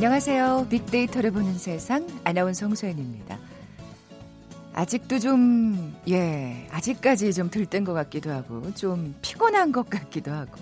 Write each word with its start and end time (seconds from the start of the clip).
안녕하세요. 0.00 0.68
빅데이터를 0.70 1.30
보는 1.30 1.58
세상 1.58 2.08
아나운서 2.24 2.64
홍소연입니다. 2.64 3.38
아직도 4.72 5.18
좀, 5.18 5.94
예, 6.08 6.66
아직까지 6.70 7.34
좀 7.34 7.50
들뜬 7.50 7.84
것 7.84 7.92
같기도 7.92 8.30
하고, 8.30 8.72
좀 8.72 9.14
피곤한 9.20 9.72
것 9.72 9.90
같기도 9.90 10.32
하고, 10.32 10.58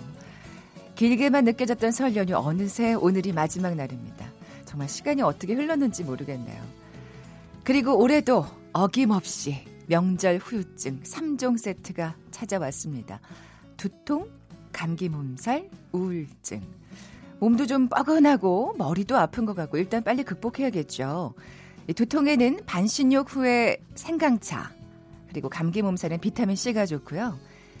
길게만 0.95 1.45
느껴졌던 1.45 1.93
설 1.93 2.17
연휴 2.17 2.35
어느새 2.35 2.95
오늘이 2.95 3.31
마지막 3.31 3.75
날입니다. 3.75 4.29
정말 4.65 4.89
시간이 4.89 5.21
어떻게 5.21 5.53
흘렀는지 5.53 6.03
모르겠네요. 6.03 6.61
그리고 7.63 7.97
올해도 7.97 8.45
어김없이 8.73 9.63
명절 9.87 10.39
후유증 10.39 11.03
3종 11.03 11.57
세트가 11.57 12.17
찾아왔습니다. 12.31 13.21
두통, 13.77 14.27
감기 14.73 15.07
몸살, 15.07 15.69
우울증. 15.93 16.61
몸도 17.39 17.65
좀 17.65 17.87
뻐근하고 17.87 18.75
머리도 18.77 19.17
아픈 19.17 19.45
것 19.45 19.55
같고 19.55 19.77
일단 19.77 20.03
빨리 20.03 20.23
극복해야겠죠. 20.23 21.33
두통에는 21.95 22.59
반신욕 22.65 23.35
후에 23.35 23.77
생강차, 23.95 24.71
그리고 25.29 25.49
감기 25.49 25.81
몸살은 25.81 26.19
비타민 26.19 26.55
C가 26.55 26.85
좋고요. 26.85 27.37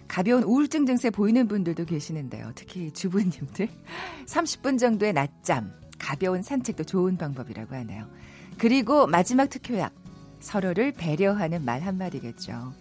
가벼운 0.07 0.43
우울증 0.43 0.85
증세 0.85 1.11
보이는 1.11 1.47
분들도 1.47 1.85
계시는데요. 1.85 2.51
특히 2.55 2.91
주부님들. 2.91 3.69
30분 4.25 4.79
정도의 4.79 5.13
낮잠, 5.13 5.71
가벼운 5.99 6.41
산책도 6.41 6.85
좋은 6.85 7.17
방법이라고 7.17 7.75
하네요. 7.75 8.07
그리고 8.57 9.05
마지막 9.05 9.49
특효약, 9.49 9.93
서로를 10.39 10.93
배려하는 10.93 11.63
말 11.63 11.81
한마디겠죠. 11.81 12.73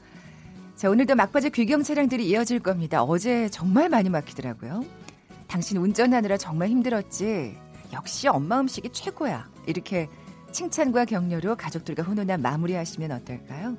자, 0.76 0.88
오늘도 0.88 1.16
막바지 1.16 1.50
귀경 1.50 1.82
차량들이 1.82 2.26
이어질 2.28 2.60
겁니다. 2.60 3.02
어제 3.02 3.48
정말 3.50 3.88
많이 3.88 4.08
막히더라고요. 4.08 4.84
당신 5.48 5.78
운전하느라 5.78 6.36
정말 6.36 6.68
힘들었지. 6.68 7.56
역시 7.92 8.28
엄마 8.28 8.60
음식이 8.60 8.90
최고야. 8.90 9.50
이렇게 9.66 10.08
칭찬과 10.52 11.06
격려로 11.06 11.56
가족들과 11.56 12.02
훈훈한 12.02 12.40
마무리하시면 12.42 13.10
어떨까요? 13.12 13.76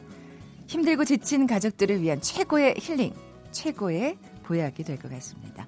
힘들고 0.67 1.06
지친 1.06 1.47
가족들을 1.47 2.02
위한 2.02 2.22
최고의 2.22 2.75
힐링, 2.78 3.14
최고의 3.52 4.17
보약이 4.44 4.84
될 4.84 4.97
것 5.00 5.09
같습니다. 5.12 5.67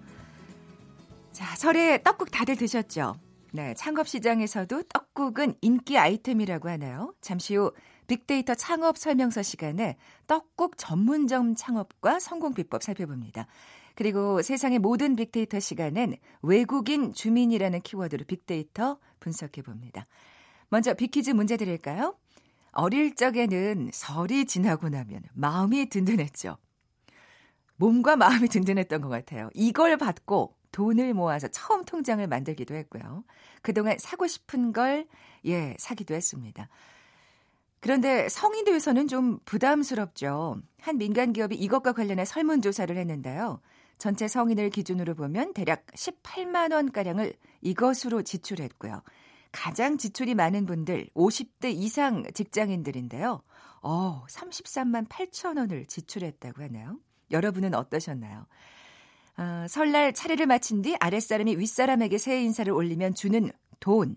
자, 1.32 1.56
설에 1.56 2.02
떡국 2.04 2.30
다들 2.32 2.56
드셨죠? 2.56 3.16
네, 3.54 3.74
창업시장에서도 3.76 4.84
떡국은 4.84 5.56
인기 5.62 5.98
아이템이라고 5.98 6.70
하나요? 6.70 7.14
잠시 7.22 7.56
후 7.56 7.72
빅데이터 8.08 8.56
창업 8.56 8.98
설명서 8.98 9.42
시간에 9.44 9.98
떡국 10.28 10.78
전문점 10.78 11.56
창업과 11.56 12.20
성공 12.20 12.54
비법 12.54 12.84
살펴봅니다. 12.84 13.48
그리고 13.96 14.42
세상의 14.42 14.80
모든 14.80 15.16
빅데이터 15.16 15.60
시간엔 15.60 16.16
외국인 16.42 17.14
주민이라는 17.14 17.82
키워드로 17.82 18.26
빅데이터 18.26 19.00
분석해 19.20 19.62
봅니다. 19.62 20.08
먼저 20.70 20.94
빅퀴즈 20.94 21.32
문제 21.32 21.58
드릴까요? 21.58 22.16
어릴 22.72 23.16
적에는 23.16 23.90
설이 23.94 24.46
지나고 24.46 24.90
나면 24.90 25.24
마음이 25.34 25.90
든든했죠. 25.90 26.58
몸과 27.76 28.16
마음이 28.16 28.48
든든했던 28.48 29.02
것 29.02 29.10
같아요. 29.10 29.50
이걸 29.54 29.98
받고 29.98 30.56
돈을 30.72 31.14
모아서 31.14 31.48
처음 31.50 31.84
통장을 31.84 32.26
만들기도 32.26 32.76
했고요. 32.76 33.24
그동안 33.62 33.98
사고 34.00 34.28
싶은 34.28 34.72
걸, 34.72 35.08
예, 35.46 35.76
사기도 35.78 36.14
했습니다. 36.16 36.70
그런데 37.82 38.30
성인 38.30 38.64
되어서는 38.64 39.08
좀 39.08 39.40
부담스럽죠. 39.44 40.62
한 40.80 40.98
민간 40.98 41.34
기업이 41.34 41.56
이것과 41.56 41.94
관련해 41.94 42.26
설문조사를 42.26 42.96
했는데요. 42.96 43.60
전체 44.02 44.28
성인을 44.28 44.72
기준으로 44.72 45.14
보면 45.14 45.54
대략 45.54 45.86
18만 45.86 46.74
원가량을 46.74 47.36
이것으로 47.62 48.24
지출했고요. 48.24 49.04
가장 49.52 50.00
지출이 50.00 50.34
많은 50.34 50.66
분들 50.66 51.10
50대 51.14 51.72
이상 51.72 52.24
직장인들인데요. 52.34 53.44
어, 53.84 54.26
33만 54.28 55.08
8천 55.08 55.58
원을 55.60 55.86
지출했다고 55.86 56.64
하네요. 56.64 56.98
여러분은 57.30 57.76
어떠셨나요? 57.76 58.48
어, 59.38 59.66
설날 59.70 60.14
차례를 60.14 60.48
마친 60.48 60.82
뒤 60.82 60.96
아랫사람이 61.00 61.58
윗사람에게 61.58 62.18
새해 62.18 62.42
인사를 62.42 62.74
올리면 62.74 63.14
주는 63.14 63.52
돈. 63.80 64.16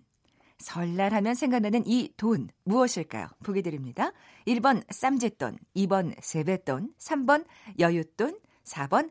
설날 0.61 1.12
하면 1.12 1.34
생각나는 1.34 1.83
이 1.84 2.11
돈 2.16 2.49
무엇일까요? 2.65 3.28
보기 3.43 3.61
드립니다. 3.61 4.12
1번 4.47 4.83
쌈짓돈, 4.89 5.59
2번 5.77 6.15
세뱃돈, 6.22 6.95
3번 6.99 7.45
여윳돈, 7.78 8.41
4번 8.65 9.11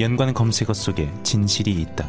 연관 0.00 0.34
검색어 0.34 0.74
속에 0.74 1.08
진실이 1.22 1.70
있다. 1.70 2.08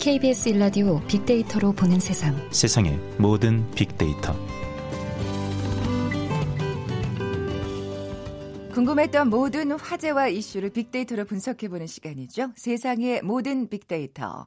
KBS 0.00 0.48
일라디오 0.50 1.00
빅데이터로 1.06 1.72
보는 1.72 2.00
세상. 2.00 2.34
세상의 2.50 2.96
모든 3.18 3.70
빅데이터. 3.72 4.34
궁금했던 8.72 9.28
모든 9.28 9.72
화제와 9.72 10.28
이슈를 10.28 10.70
빅데이터로 10.70 11.26
분석해보는 11.26 11.86
시간이죠. 11.86 12.52
세상의 12.56 13.20
모든 13.22 13.68
빅데이터. 13.68 14.46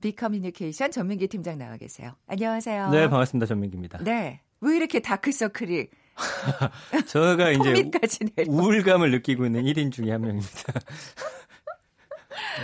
빅커뮤니케이션 0.00 0.90
전민기 0.90 1.28
팀장 1.28 1.58
나와 1.58 1.76
계세요. 1.76 2.12
안녕하세요. 2.26 2.90
네, 2.90 3.08
반갑습니다. 3.10 3.44
전민기입니다. 3.46 3.98
네. 4.02 4.40
왜 4.60 4.76
이렇게 4.76 5.00
다크서클이 5.00 5.88
저가 7.06 7.50
이제 7.50 7.90
우울감을 8.48 9.10
느끼고 9.10 9.46
있는 9.46 9.64
1인 9.64 9.92
중에 9.92 10.10
한 10.12 10.22
명입니다. 10.22 10.72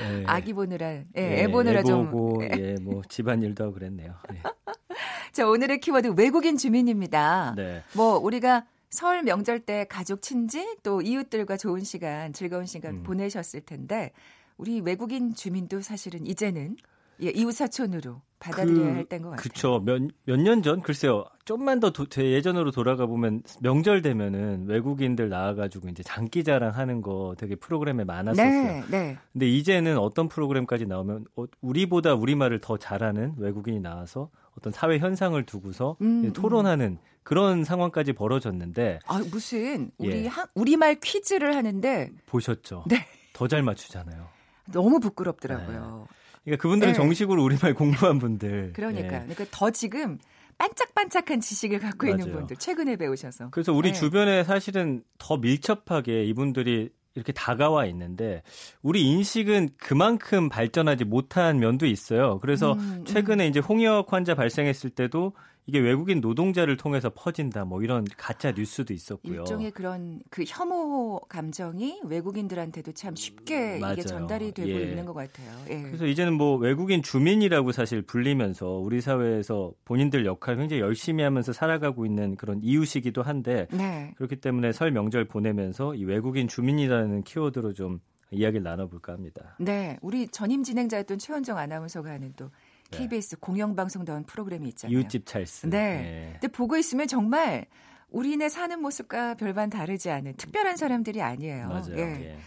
네. 0.02 0.24
아기 0.26 0.52
보느라, 0.52 0.92
예, 0.92 1.04
네, 1.14 1.42
애 1.42 1.48
보느라 1.48 1.80
애 1.80 1.82
좀. 1.82 2.10
보고, 2.10 2.42
예, 2.44 2.76
뭐 2.82 3.02
집안일도 3.08 3.64
하고 3.64 3.74
그랬네요. 3.74 4.14
네. 4.32 4.42
자, 5.32 5.48
오늘의 5.48 5.80
키워드 5.80 6.14
외국인 6.16 6.56
주민입니다. 6.56 7.54
네. 7.56 7.82
뭐 7.94 8.18
우리가 8.18 8.66
설 8.90 9.22
명절 9.24 9.60
때 9.60 9.86
가족 9.88 10.22
친지 10.22 10.76
또 10.82 11.02
이웃들과 11.02 11.56
좋은 11.56 11.82
시간, 11.82 12.32
즐거운 12.32 12.66
시간 12.66 12.96
음. 12.96 13.02
보내셨을 13.02 13.62
텐데 13.62 14.12
우리 14.56 14.80
외국인 14.80 15.34
주민도 15.34 15.80
사실은 15.80 16.26
이제는 16.26 16.76
예, 17.22 17.30
이웃 17.30 17.52
사촌으로 17.52 18.20
받아들여야 18.40 18.90
그, 18.90 18.94
할 18.96 19.04
때인 19.04 19.22
것 19.22 19.30
같아요. 19.30 19.42
그렇죠. 19.42 19.80
몇 19.80 20.36
년 20.38 20.62
전 20.62 20.82
글쎄요. 20.82 21.24
좀만 21.44 21.80
더 21.80 21.90
도, 21.90 22.06
예전으로 22.16 22.70
돌아가 22.70 23.06
보면 23.06 23.42
명절 23.60 24.02
되면은 24.02 24.66
외국인들 24.66 25.28
나와가지고 25.28 25.88
이제 25.88 26.02
장기자랑 26.02 26.74
하는 26.74 27.00
거 27.02 27.34
되게 27.38 27.54
프로그램에 27.54 28.04
많았었어요. 28.04 28.46
네, 28.46 28.84
네. 28.90 29.18
근데 29.32 29.48
이제는 29.48 29.98
어떤 29.98 30.28
프로그램까지 30.28 30.86
나오면 30.86 31.26
어, 31.36 31.44
우리보다 31.60 32.14
우리 32.14 32.34
말을 32.34 32.60
더 32.60 32.76
잘하는 32.76 33.34
외국인이 33.38 33.80
나와서 33.80 34.30
어떤 34.58 34.72
사회 34.72 34.98
현상을 34.98 35.42
두고서 35.46 35.96
음, 36.02 36.24
음. 36.26 36.32
토론하는 36.32 36.86
음. 36.86 36.98
그런 37.22 37.64
상황까지 37.64 38.12
벌어졌는데. 38.12 38.98
아 39.06 39.18
무슨 39.30 39.90
우리 39.98 40.24
예. 40.24 40.26
한, 40.26 40.46
우리말 40.54 40.96
퀴즈를 41.00 41.56
하는데 41.56 42.10
보셨죠? 42.26 42.84
네. 42.88 43.06
더 43.32 43.48
잘 43.48 43.62
맞추잖아요. 43.62 44.26
너무 44.72 45.00
부끄럽더라고요. 45.00 46.06
네. 46.08 46.16
그러니까 46.44 46.62
그분들은 46.62 46.92
네. 46.92 46.96
정식으로 46.96 47.42
우리말 47.42 47.74
공부한 47.74 48.18
분들. 48.18 48.72
그러니까. 48.74 49.06
예. 49.06 49.20
그러니까 49.20 49.44
더 49.50 49.70
지금 49.70 50.18
반짝반짝한 50.58 51.40
지식을 51.40 51.80
갖고 51.80 52.06
맞아요. 52.06 52.18
있는 52.18 52.32
분들 52.32 52.56
최근에 52.56 52.96
배우셔서. 52.96 53.50
그래서 53.50 53.72
우리 53.72 53.92
네. 53.92 53.98
주변에 53.98 54.44
사실은 54.44 55.02
더 55.18 55.36
밀접하게 55.36 56.24
이분들이 56.24 56.90
이렇게 57.16 57.32
다가와 57.32 57.86
있는데 57.86 58.42
우리 58.82 59.02
인식은 59.02 59.70
그만큼 59.76 60.48
발전하지 60.48 61.04
못한 61.04 61.60
면도 61.60 61.86
있어요. 61.86 62.40
그래서 62.40 62.72
음, 62.72 62.78
음. 62.78 63.04
최근에 63.04 63.46
음. 63.46 63.50
이제 63.50 63.60
홍역 63.60 64.12
환자 64.12 64.34
발생했을 64.34 64.90
때도 64.90 65.32
이게 65.66 65.78
외국인 65.78 66.20
노동자를 66.20 66.76
통해서 66.76 67.10
퍼진다 67.10 67.64
뭐 67.64 67.82
이런 67.82 68.04
가짜 68.16 68.52
뉴스도 68.52 68.92
있었고요. 68.92 69.40
일종의 69.40 69.70
그런 69.70 70.20
그 70.30 70.44
혐오 70.46 71.20
감정이 71.20 72.02
외국인들한테도 72.04 72.92
참 72.92 73.16
쉽게 73.16 73.78
맞아요. 73.78 73.94
이게 73.94 74.02
전달이 74.02 74.52
되고 74.52 74.68
예. 74.68 74.82
있는 74.82 75.06
것 75.06 75.14
같아요. 75.14 75.50
예. 75.70 75.82
그래서 75.82 76.06
이제는 76.06 76.34
뭐 76.34 76.56
외국인 76.56 77.02
주민이라고 77.02 77.72
사실 77.72 78.02
불리면서 78.02 78.66
우리 78.66 79.00
사회에서 79.00 79.72
본인들 79.86 80.26
역할 80.26 80.56
굉장히 80.56 80.82
열심히 80.82 81.24
하면서 81.24 81.52
살아가고 81.52 82.04
있는 82.04 82.36
그런 82.36 82.60
이웃이기도 82.62 83.22
한데 83.22 83.66
네. 83.70 84.12
그렇기 84.16 84.36
때문에 84.36 84.72
설 84.72 84.92
명절 84.92 85.26
보내면서 85.26 85.94
이 85.94 86.04
외국인 86.04 86.46
주민이라는 86.46 87.22
키워드로 87.22 87.72
좀 87.72 88.00
이야기를 88.30 88.62
나눠볼까 88.64 89.12
합니다. 89.12 89.56
네, 89.60 89.96
우리 90.02 90.28
전임 90.28 90.62
진행자였던 90.62 91.18
최원정 91.18 91.56
아나운서가 91.56 92.10
하는 92.10 92.32
또 92.36 92.50
KBS 92.90 93.36
공영방송다운 93.40 94.24
프로그램이 94.24 94.68
있잖아요. 94.70 94.96
이웃집 94.98 95.26
찰스. 95.26 95.66
네. 95.66 95.70
네. 95.70 96.28
근데 96.34 96.48
보고 96.48 96.76
있으면 96.76 97.06
정말 97.06 97.66
우리네 98.10 98.48
사는 98.48 98.80
모습과 98.80 99.34
별반 99.34 99.70
다르지 99.70 100.10
않은 100.10 100.36
특별한 100.36 100.76
사람들이 100.76 101.20
아니에요. 101.20 101.68
맞아요. 101.68 101.98
예. 101.98 102.38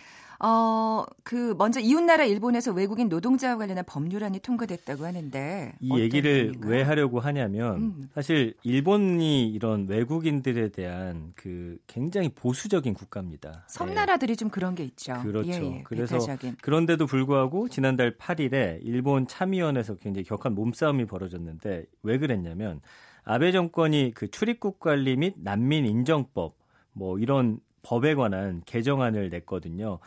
예. 0.43 0.45
어, 0.45 1.05
그 1.23 1.55
먼저 1.57 1.79
이웃나라 1.79 2.25
일본에서 2.25 2.71
외국인 2.71 3.09
노동자와 3.09 3.57
관련한 3.57 3.83
법률안이 3.87 4.39
통과됐다고 4.39 5.05
하는데 5.05 5.73
이 5.79 5.99
얘기를 5.99 6.47
얘기인가요? 6.47 6.71
왜 6.71 6.81
하려고 6.83 7.19
하냐면 7.19 7.75
음. 7.75 8.09
사실 8.13 8.53
일본이 8.63 9.49
이런 9.49 9.87
외국인들에 9.87 10.69
대한 10.69 11.33
그 11.35 11.77
굉장히 11.87 12.29
보수적인 12.29 12.93
국가입니다. 12.93 13.63
섬나라들이 13.67 14.31
예. 14.31 14.35
좀 14.35 14.49
그런 14.49 14.75
게 14.75 14.83
있죠. 14.83 15.19
그렇죠. 15.23 15.49
예, 15.49 15.77
예. 15.77 15.83
그래서 15.83 16.19
배타적인. 16.19 16.57
그런데도 16.61 17.07
불구하고 17.07 17.69
지난달 17.69 18.17
8일에 18.17 18.79
일본 18.83 19.27
참의원에서 19.27 19.95
굉장히 19.95 20.23
격한 20.25 20.53
몸싸움이 20.53 21.05
벌어졌는데 21.05 21.85
왜 22.03 22.17
그랬냐면 22.17 22.81
아베 23.23 23.51
정권이 23.51 24.11
그 24.15 24.29
출입국 24.29 24.79
관리 24.79 25.15
및 25.17 25.33
난민 25.37 25.85
인정법 25.85 26.55
뭐 26.93 27.19
이런 27.19 27.59
법에 27.81 28.15
관한 28.15 28.61
개정안을 28.65 29.29
냈거든요. 29.29 29.99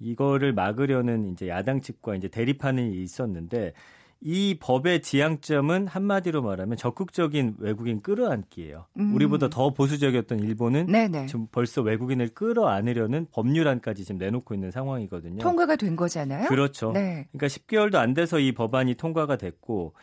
이거를 0.00 0.52
막으려는 0.52 1.32
이제 1.32 1.48
야당 1.48 1.80
측과 1.80 2.14
이제 2.16 2.28
대립하는 2.28 2.90
일이 2.90 3.02
있었는데 3.02 3.72
이 4.20 4.56
법의 4.58 5.02
지향점은 5.02 5.86
한마디로 5.86 6.42
말하면 6.42 6.76
적극적인 6.76 7.56
외국인 7.58 8.02
끌어안기예요. 8.02 8.86
음. 8.98 9.14
우리보다 9.14 9.48
더 9.48 9.72
보수적이었던 9.72 10.40
일본은 10.40 10.86
네네. 10.86 11.26
지금 11.26 11.46
벌써 11.52 11.82
외국인을 11.82 12.28
끌어안으려는 12.34 13.26
법률안까지 13.30 14.04
지금 14.04 14.18
내놓고 14.18 14.54
있는 14.54 14.72
상황이거든요. 14.72 15.38
통과가 15.38 15.76
된 15.76 15.94
거잖아요. 15.94 16.48
그렇죠. 16.48 16.90
네. 16.92 17.28
그러니까 17.30 17.46
10개월도 17.46 17.94
안 17.94 18.14
돼서 18.14 18.40
이 18.40 18.52
법안이 18.52 18.94
통과가 18.94 19.36
됐고 19.36 19.94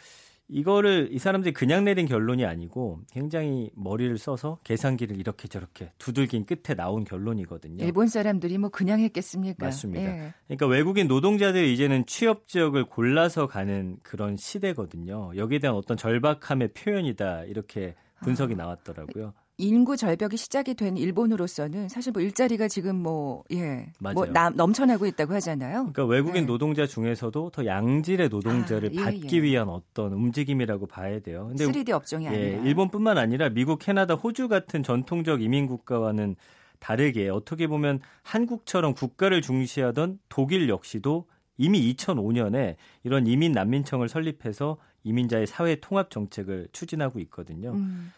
이거를 0.47 1.09
이 1.11 1.17
사람들이 1.17 1.53
그냥 1.53 1.85
내린 1.85 2.05
결론이 2.05 2.45
아니고 2.45 3.01
굉장히 3.11 3.71
머리를 3.75 4.15
써서 4.17 4.59
계산기를 4.63 5.17
이렇게 5.17 5.47
저렇게 5.47 5.91
두들긴 5.97 6.45
끝에 6.45 6.75
나온 6.75 7.03
결론이거든요. 7.03 7.83
일본 7.83 8.07
사람들이 8.07 8.57
뭐 8.57 8.69
그냥 8.69 8.99
했겠습니까? 8.99 9.65
맞습니다. 9.65 10.03
예. 10.03 10.33
그러니까 10.47 10.67
외국인 10.67 11.07
노동자들이 11.07 11.73
이제는 11.73 12.05
취업 12.05 12.47
지역을 12.47 12.85
골라서 12.85 13.47
가는 13.47 13.97
그런 14.03 14.37
시대거든요. 14.37 15.31
여기에 15.35 15.59
대한 15.59 15.75
어떤 15.75 15.97
절박함의 15.97 16.73
표현이다 16.73 17.45
이렇게 17.45 17.95
분석이 18.23 18.53
아. 18.53 18.57
나왔더라고요. 18.57 19.33
인구 19.57 19.95
절벽이 19.95 20.35
시작이 20.35 20.73
된 20.73 20.97
일본으로서는 20.97 21.87
사실 21.87 22.11
뭐 22.11 22.21
일자리가 22.21 22.67
지금 22.67 22.97
뭐 22.97 23.43
예, 23.53 23.87
뭐 23.99 24.25
남, 24.25 24.55
넘쳐나고 24.55 25.05
있다고 25.05 25.33
하잖아요. 25.35 25.91
그러니까 25.93 26.05
외국인 26.05 26.41
네. 26.41 26.45
노동자 26.45 26.85
중에서도 26.85 27.51
더 27.51 27.65
양질의 27.65 28.29
노동자를 28.29 28.89
아, 28.89 28.91
예, 28.93 29.03
받기 29.03 29.37
예. 29.37 29.41
위한 29.41 29.69
어떤 29.69 30.11
움직임이라고 30.11 30.87
봐야 30.87 31.19
돼요. 31.19 31.47
근데 31.47 31.65
3D 31.65 31.91
업종이 31.91 32.25
예, 32.25 32.29
아니라 32.29 32.63
일본뿐만 32.63 33.17
아니라 33.17 33.49
미국, 33.49 33.79
캐나다, 33.79 34.15
호주 34.15 34.49
같은 34.49 34.83
전통적 34.83 35.41
이민 35.41 35.67
국가와는 35.67 36.35
다르게 36.79 37.29
어떻게 37.29 37.67
보면 37.67 38.01
한국처럼 38.23 38.93
국가를 38.93 39.41
중시하던 39.41 40.19
독일 40.27 40.67
역시도 40.67 41.27
이미 41.57 41.93
2005년에 41.93 42.75
이런 43.03 43.25
이민 43.25 43.53
난민청을 43.53 44.09
설립해서 44.09 44.77
이민자의 45.03 45.47
사회 45.47 45.75
통합 45.75 46.11
정책을 46.11 46.67
추진하고 46.73 47.19
있거든요. 47.19 47.71
음. 47.71 48.11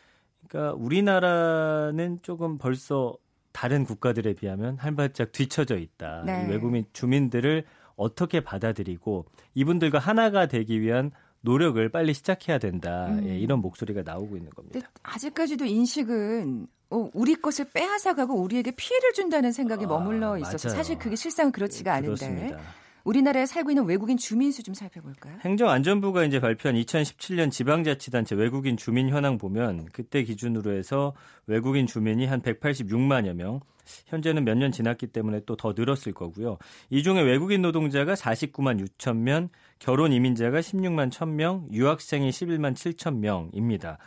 그러니까 0.48 0.74
우리나라는 0.78 2.20
조금 2.22 2.58
벌써 2.58 3.18
다른 3.52 3.84
국가들에 3.86 4.34
비하면 4.34 4.78
한 4.78 4.96
발짝 4.96 5.32
뒤처져 5.32 5.78
있다. 5.78 6.24
네. 6.26 6.48
외국인 6.50 6.86
주민들을 6.94 7.66
어떻게 7.96 8.42
받아들이고 8.42 9.26
이분들과 9.56 10.00
하나가 10.00 10.46
되기 10.46 10.80
위한 10.82 11.12
노력을 11.42 11.88
빨리 11.90 12.14
시작해야 12.14 12.60
된다. 12.60 13.08
음. 13.08 13.28
예, 13.28 13.38
이런 13.38 13.60
목소리가 13.60 14.04
나오고 14.04 14.38
있는 14.38 14.52
겁니다. 14.52 14.80
아직까지도 15.04 15.66
인식은 15.66 16.68
어, 16.90 17.10
우리 17.14 17.36
것을 17.36 17.66
빼앗아가고 17.72 18.36
우리에게 18.36 18.72
피해를 18.72 19.14
준다는 19.14 19.52
생각이 19.52 19.86
아, 19.86 19.88
머물러 19.88 20.38
있어서 20.38 20.70
맞아요. 20.70 20.78
사실 20.78 20.98
그게 20.98 21.16
실상은 21.16 21.52
그렇지가 21.52 22.00
네, 22.00 22.08
않은데. 22.08 22.58
우리나라에 23.08 23.46
살고 23.46 23.72
있는 23.72 23.86
외국인 23.86 24.18
주민 24.18 24.52
수 24.52 24.64
좀 24.64 24.74
살펴볼까요? 24.74 25.38
행정안전부가 25.42 26.26
이제 26.26 26.42
발표한 26.42 26.76
2017년 26.82 27.50
지방자치단체 27.52 28.36
외국인 28.36 28.76
주민 28.76 29.08
현황 29.10 29.38
보면 29.38 29.88
그때 29.94 30.24
기준으로 30.24 30.74
해서 30.74 31.14
외국인 31.46 31.88
주민이 31.88 32.26
한 32.26 32.42
186만여 32.42 33.34
명, 33.34 33.62
현재는 34.08 34.44
몇 34.44 34.58
년 34.58 34.72
지났기 34.74 35.08
때문에 35.08 35.40
또 35.46 35.56
더 35.56 35.74
늘었을 35.74 36.14
거고요. 36.14 36.58
이 36.90 37.02
중에 37.02 37.22
외국인 37.22 37.62
노동자가 37.62 38.14
49만 38.14 38.86
6천 38.86 39.16
명, 39.16 39.48
결혼 39.80 40.12
이민자가 40.12 40.60
16만 40.60 41.10
1천 41.10 41.30
명, 41.30 41.66
유학생이 41.72 42.30
11만 42.30 42.74
7천 42.74 43.20
명입니다. 43.20 44.00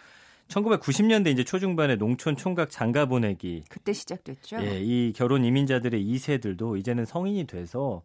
1990년대 0.48 1.28
이제 1.28 1.42
초중반에 1.42 1.96
농촌 1.96 2.36
총각 2.36 2.68
장가 2.70 3.06
보내기 3.06 3.62
그때 3.70 3.94
시작됐죠. 3.94 4.58
예, 4.62 4.80
이 4.82 5.12
결혼 5.14 5.44
이민자들의 5.44 6.04
2세들도 6.04 6.78
이제는 6.78 7.06
성인이 7.06 7.46
돼서 7.46 8.02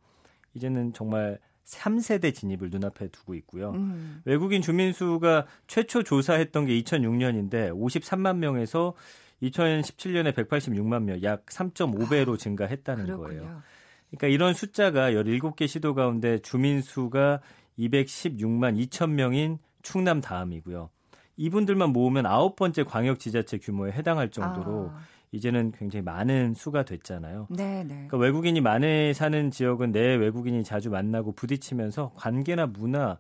이제는 0.56 0.94
정말 0.94 1.40
3세대 1.66 2.34
진입을 2.34 2.70
눈앞에 2.70 3.08
두고 3.10 3.34
있고요. 3.36 3.72
음. 3.72 4.22
외국인 4.26 4.62
주민 4.62 4.94
수가 4.94 5.46
최초 5.68 6.04
조사했던 6.04 6.66
게 6.66 6.80
2006년인데 6.82 7.72
53만 7.72 8.38
명에서 8.38 8.94
2017년에 9.42 10.34
186만 10.34 11.04
명, 11.04 11.24
약 11.24 11.46
3.5배로 11.48 12.36
아, 12.36 12.38
증가했다는 12.38 13.12
아, 13.12 13.18
거예요. 13.18 13.62
그러니까 14.10 14.28
이런 14.28 14.54
숫자가 14.54 15.12
17개 15.12 15.68
시도 15.68 15.94
가운데 15.94 16.40
주민 16.40 16.82
수가 16.82 17.42
216만 17.78 18.88
2천 18.88 19.12
명인 19.12 19.58
충남 19.82 20.22
다음이고요. 20.22 20.90
이분들만 21.38 21.90
모으면 21.90 22.26
아홉 22.26 22.56
번째 22.56 22.84
광역 22.84 23.20
지자체 23.20 23.58
규모에 23.58 23.92
해당할 23.92 24.30
정도로 24.30 24.92
아. 24.94 25.00
이제는 25.36 25.72
굉장히 25.72 26.04
많은 26.04 26.54
수가 26.54 26.84
됐잖아요. 26.86 27.48
네, 27.50 27.84
네. 27.84 27.94
그러니까 28.08 28.18
외국인이 28.18 28.62
많이 28.62 29.14
사는 29.14 29.52
지역은 29.52 29.92
내 29.92 30.16
외국인이 30.16 30.64
자주 30.64 30.90
만나고 30.90 31.34
부딪히면서 31.34 32.14
관계나 32.16 32.68
문화 32.68 33.18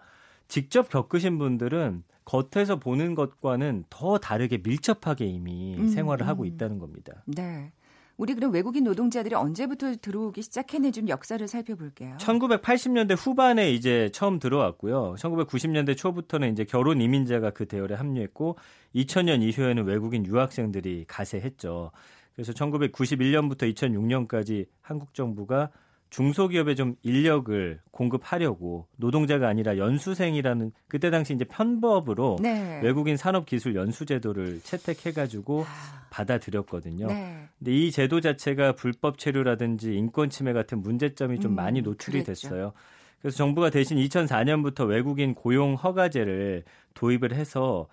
직접 0.48 0.89
겪으신 0.89 1.38
분들은 1.38 2.04
겉에서 2.24 2.80
보는 2.80 3.16
것과는 3.16 3.86
더 3.89 4.18
다르게 4.18 4.60
밀접하게 4.63 5.25
이미 5.25 5.75
음, 5.78 5.88
생활을 5.88 6.28
하고 6.28 6.44
음. 6.44 6.48
있다는 6.48 6.80
겁니다. 6.80 7.24
네. 7.25 7.72
우리 8.17 8.34
그럼 8.34 8.53
외국인 8.53 8.86
노동자들이 8.86 9.36
언제부터 9.36 9.93
들어오기 9.95 10.41
시작했는지 10.41 11.01
좀 11.01 11.10
역사를 11.10 11.45
살펴볼게요. 11.48 12.15
1980년대 12.17 13.15
후반에 13.17 13.72
이제 13.72 14.10
처음 14.13 14.39
들어왔고요. 14.39 15.15
1990년대 15.17 15.98
초부터는 15.98 16.53
이제 16.53 16.63
결혼 16.63 17.01
이민자가 17.01 17.51
그 17.51 17.67
대열에 17.67 17.95
합류했고 17.95 18.57
2000년 18.95 19.41
이후에는 19.41 19.84
외국인 19.84 20.25
유학생들이 20.25 21.05
가세했죠. 21.07 21.91
그래서 22.34 22.53
1991년부터 22.53 23.74
2006년까지 23.74 24.67
한국 24.81 25.13
정부가 25.13 25.69
중소기업에 26.10 26.76
좀 26.76 26.96
인력을 27.04 27.80
공급하려고 27.92 28.88
노동자가 28.96 29.48
아니라 29.48 29.78
연수생이라는 29.78 30.72
그때 30.88 31.10
당시 31.10 31.34
이제 31.34 31.44
편법으로 31.46 32.38
네. 32.42 32.80
외국인 32.82 33.18
산업기술 33.18 33.76
연수제도를 33.76 34.62
채택해가지고 34.62 35.66
아. 35.68 36.08
받아들였거든요. 36.10 37.08
네. 37.08 37.48
근데 37.60 37.72
이 37.74 37.92
제도 37.92 38.22
자체가 38.22 38.74
불법 38.74 39.18
체류라든지 39.18 39.94
인권 39.96 40.30
침해 40.30 40.54
같은 40.54 40.82
문제점이 40.82 41.40
좀 41.40 41.52
음, 41.52 41.56
많이 41.56 41.82
노출이 41.82 42.24
그랬죠. 42.24 42.50
됐어요. 42.50 42.74
그래서 43.20 43.38
정부가 43.38 43.70
대신 43.70 43.98
2004년부터 43.98 44.88
외국인 44.88 45.34
고용 45.34 45.74
허가제를 45.74 46.64
도입을 46.94 47.34
해서 47.34 47.88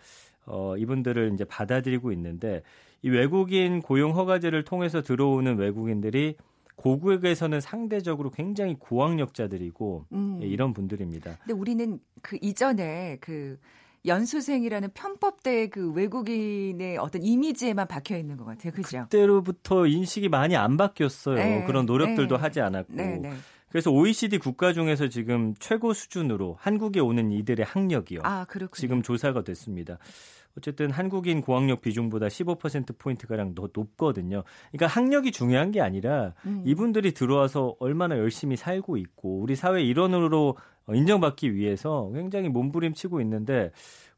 어, 0.45 0.77
이분들을 0.77 1.33
이제 1.35 1.45
받아들이고 1.45 2.13
있는데 2.13 2.63
이 3.03 3.09
외국인 3.09 3.81
고용 3.81 4.15
허가제를 4.17 4.65
통해서 4.65 5.03
들어오는 5.03 5.57
외국인들이 5.57 6.37
고국에서는 6.83 7.61
상대적으로 7.61 8.31
굉장히 8.31 8.75
고학력자들이고 8.77 10.07
음. 10.13 10.41
예, 10.43 10.47
이런 10.47 10.73
분들입니다. 10.73 11.39
근데 11.39 11.53
우리는 11.53 12.01
그 12.23 12.37
이전에 12.43 13.19
그 13.21 13.57
연수생이라는 14.05 14.89
편법대 14.93 15.69
그 15.69 15.93
외국인의 15.93 16.99
어떤 16.99 17.23
이미지에만 17.23 17.87
박혀 17.87 18.17
있는 18.17 18.37
것 18.37 18.45
같아요. 18.45 18.73
그죠? 18.73 19.03
그때로부터 19.03 19.87
인식이 19.87 20.29
많이 20.29 20.57
안 20.57 20.77
바뀌었어요. 20.77 21.37
네, 21.37 21.65
그런 21.69 21.87
노력들도 21.87 22.37
네, 22.37 22.41
하지 22.41 22.61
않았고. 22.61 22.93
네, 22.95 23.19
네. 23.19 23.33
그래서 23.69 23.93
OECD 23.93 24.39
국가 24.39 24.73
중에서 24.73 25.09
지금 25.09 25.55
최고 25.61 25.95
수준으로 25.95 26.57
한국에 26.59 26.99
오는 26.99 27.31
이들의 27.31 27.65
학력이요. 27.65 28.21
아, 28.25 28.45
지금 28.75 29.03
조사가 29.03 29.45
됐습니다. 29.45 29.99
어쨌든 30.57 30.91
한국인 30.91 31.41
고학력 31.41 31.81
비중보다 31.81 32.27
15% 32.27 32.99
포인트 32.99 33.27
가량 33.27 33.55
더 33.55 33.69
높거든요. 33.73 34.43
그러니까 34.71 34.87
학력이 34.87 35.33
중요한 35.33 35.71
게 35.71 35.81
아니라 35.81 36.35
음. 36.45 36.63
이분들이 36.67 37.13
들어와서 37.13 37.77
얼마나 37.79 38.19
열심히 38.19 38.57
살고 38.57 38.97
있고 38.99 39.41
우리 39.41 39.57
사회 39.57 39.83
일원으로 39.83 40.57
인정받기 40.93 41.55
위해서 41.55 42.11
굉장히 42.13 42.49
몸부림치고 42.49 43.21
있는데 43.21 43.71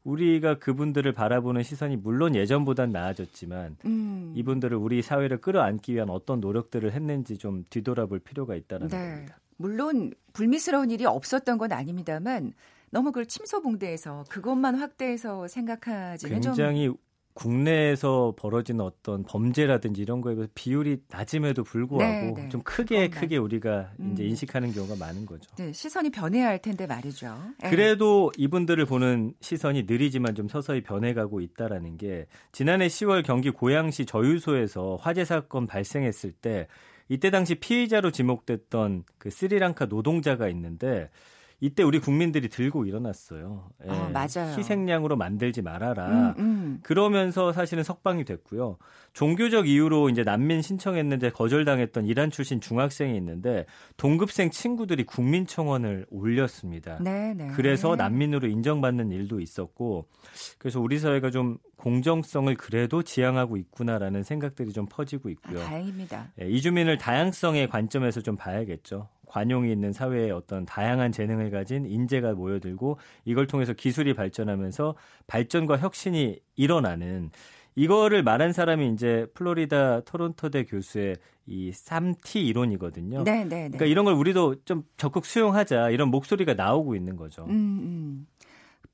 우리가 0.03 0.59
그분들을 0.59 1.11
바라보는 1.13 1.63
시선이 1.63 1.97
물론 1.97 2.35
예전보단 2.35 2.91
나아졌지만 2.91 3.77
음. 3.85 4.33
이분들을 4.35 4.77
우리 4.77 5.01
사회를 5.01 5.41
끌어안기 5.41 5.95
위한 5.95 6.09
어떤 6.09 6.39
노력들을 6.39 6.91
했는지 6.91 7.37
좀 7.37 7.63
뒤돌아볼 7.69 8.19
필요가 8.19 8.55
있다는 8.55 8.89
네. 8.89 8.97
겁니다. 8.97 9.39
물론 9.57 10.11
불미스러운 10.33 10.91
일이 10.91 11.05
없었던 11.05 11.57
건 11.57 11.71
아닙니다만 11.71 12.53
너무 12.95 13.11
그걸 13.11 13.25
침소봉대해서 13.25 14.23
그것만 14.29 14.75
확대해서 14.75 15.49
생각하지는 15.49 16.39
굉장히 16.39 16.85
좀 16.85 16.95
국내에서 17.33 18.33
벌어지는 18.37 18.79
어떤 18.79 19.25
범죄라든지 19.25 20.01
이런 20.01 20.21
거에 20.21 20.35
비해서 20.35 20.49
비율이 20.55 21.01
낮음에도 21.09 21.65
불구하고 21.65 22.35
네, 22.37 22.43
네. 22.43 22.47
좀 22.47 22.63
크게 22.63 23.09
크게 23.09 23.35
우리가 23.35 23.91
음. 23.99 24.13
이제 24.13 24.23
인식하는 24.23 24.71
경우가 24.71 24.95
많은 24.95 25.25
거죠. 25.25 25.53
네, 25.57 25.73
시선이 25.73 26.11
변해야 26.11 26.47
할 26.47 26.61
텐데 26.61 26.87
말이죠. 26.87 27.37
네. 27.61 27.69
그래도 27.69 28.31
이분들을 28.37 28.85
보는 28.85 29.33
시선이 29.41 29.83
느리지만 29.83 30.33
좀 30.33 30.47
서서히 30.47 30.81
변해가고 30.81 31.41
있다라는 31.41 31.97
게 31.97 32.27
지난해 32.53 32.87
10월 32.87 33.25
경기 33.25 33.49
고양시 33.49 34.05
저유소에서 34.05 34.99
화재 35.01 35.25
사건 35.25 35.67
발생했을 35.67 36.31
때 36.31 36.67
이때 37.09 37.29
당시 37.29 37.55
피의자로 37.55 38.11
지목됐던 38.11 39.03
그 39.17 39.29
스리랑카 39.29 39.87
노동자가 39.87 40.47
있는데 40.47 41.09
이때 41.61 41.83
우리 41.83 41.99
국민들이 41.99 42.49
들고 42.49 42.85
일어났어요. 42.85 43.69
예. 43.85 43.89
아, 43.89 44.09
맞아요. 44.09 44.55
희생양으로 44.57 45.15
만들지 45.15 45.61
말아라. 45.61 46.07
음, 46.07 46.33
음. 46.37 46.79
그러면서 46.83 47.53
사실은 47.53 47.83
석방이 47.83 48.25
됐고요. 48.25 48.77
종교적 49.13 49.67
이유로 49.67 50.09
이제 50.09 50.23
난민 50.23 50.61
신청했는데 50.61 51.31
거절당했던 51.31 52.05
이란 52.05 52.31
출신 52.31 52.59
중학생이 52.59 53.15
있는데 53.17 53.65
동급생 53.95 54.51
친구들이 54.51 55.05
국민청원을 55.05 56.05
올렸습니다. 56.09 56.97
네, 57.01 57.33
네. 57.33 57.47
그래서 57.55 57.95
난민으로 57.95 58.47
인정받는 58.47 59.11
일도 59.11 59.39
있었고 59.39 60.07
그래서 60.57 60.81
우리 60.81 60.99
사회가 60.99 61.31
좀 61.31 61.57
공정성을 61.77 62.53
그래도 62.55 63.03
지향하고 63.03 63.57
있구나라는 63.57 64.23
생각들이 64.23 64.73
좀 64.73 64.85
퍼지고 64.89 65.29
있고요. 65.29 65.61
아, 65.61 65.65
다행입니다. 65.65 66.33
예, 66.41 66.49
이주민을 66.49 66.97
다양성의 66.97 67.69
관점에서 67.69 68.21
좀 68.21 68.35
봐야겠죠. 68.35 69.07
관용이 69.27 69.71
있는 69.71 69.93
사회에 69.93 70.31
어떤 70.31 70.65
다양한 70.65 71.11
재능을 71.11 71.51
가진 71.51 71.85
인재가 71.85 72.33
모여들고 72.33 72.97
이걸 73.25 73.47
통해서 73.47 73.73
기술이 73.73 74.13
발전하면서 74.13 74.95
발전과 75.27 75.77
혁신이 75.77 76.39
일어나는 76.55 77.31
이거를 77.75 78.23
말한 78.23 78.53
사람이 78.53 78.89
이제 78.93 79.27
플로리다 79.33 80.01
토론토대 80.01 80.65
교수의 80.65 81.17
이 81.47 81.71
3T 81.71 82.37
이론이거든요. 82.47 83.23
네, 83.23 83.43
네, 83.43 83.43
네. 83.43 83.69
그러니까 83.69 83.85
이런 83.85 84.05
걸 84.05 84.15
우리도 84.15 84.63
좀 84.65 84.83
적극 84.97 85.25
수용하자 85.25 85.89
이런 85.89 86.09
목소리가 86.09 86.53
나오고 86.53 86.95
있는 86.95 87.15
거죠. 87.15 87.43
음, 87.43 87.49
음. 87.51 88.27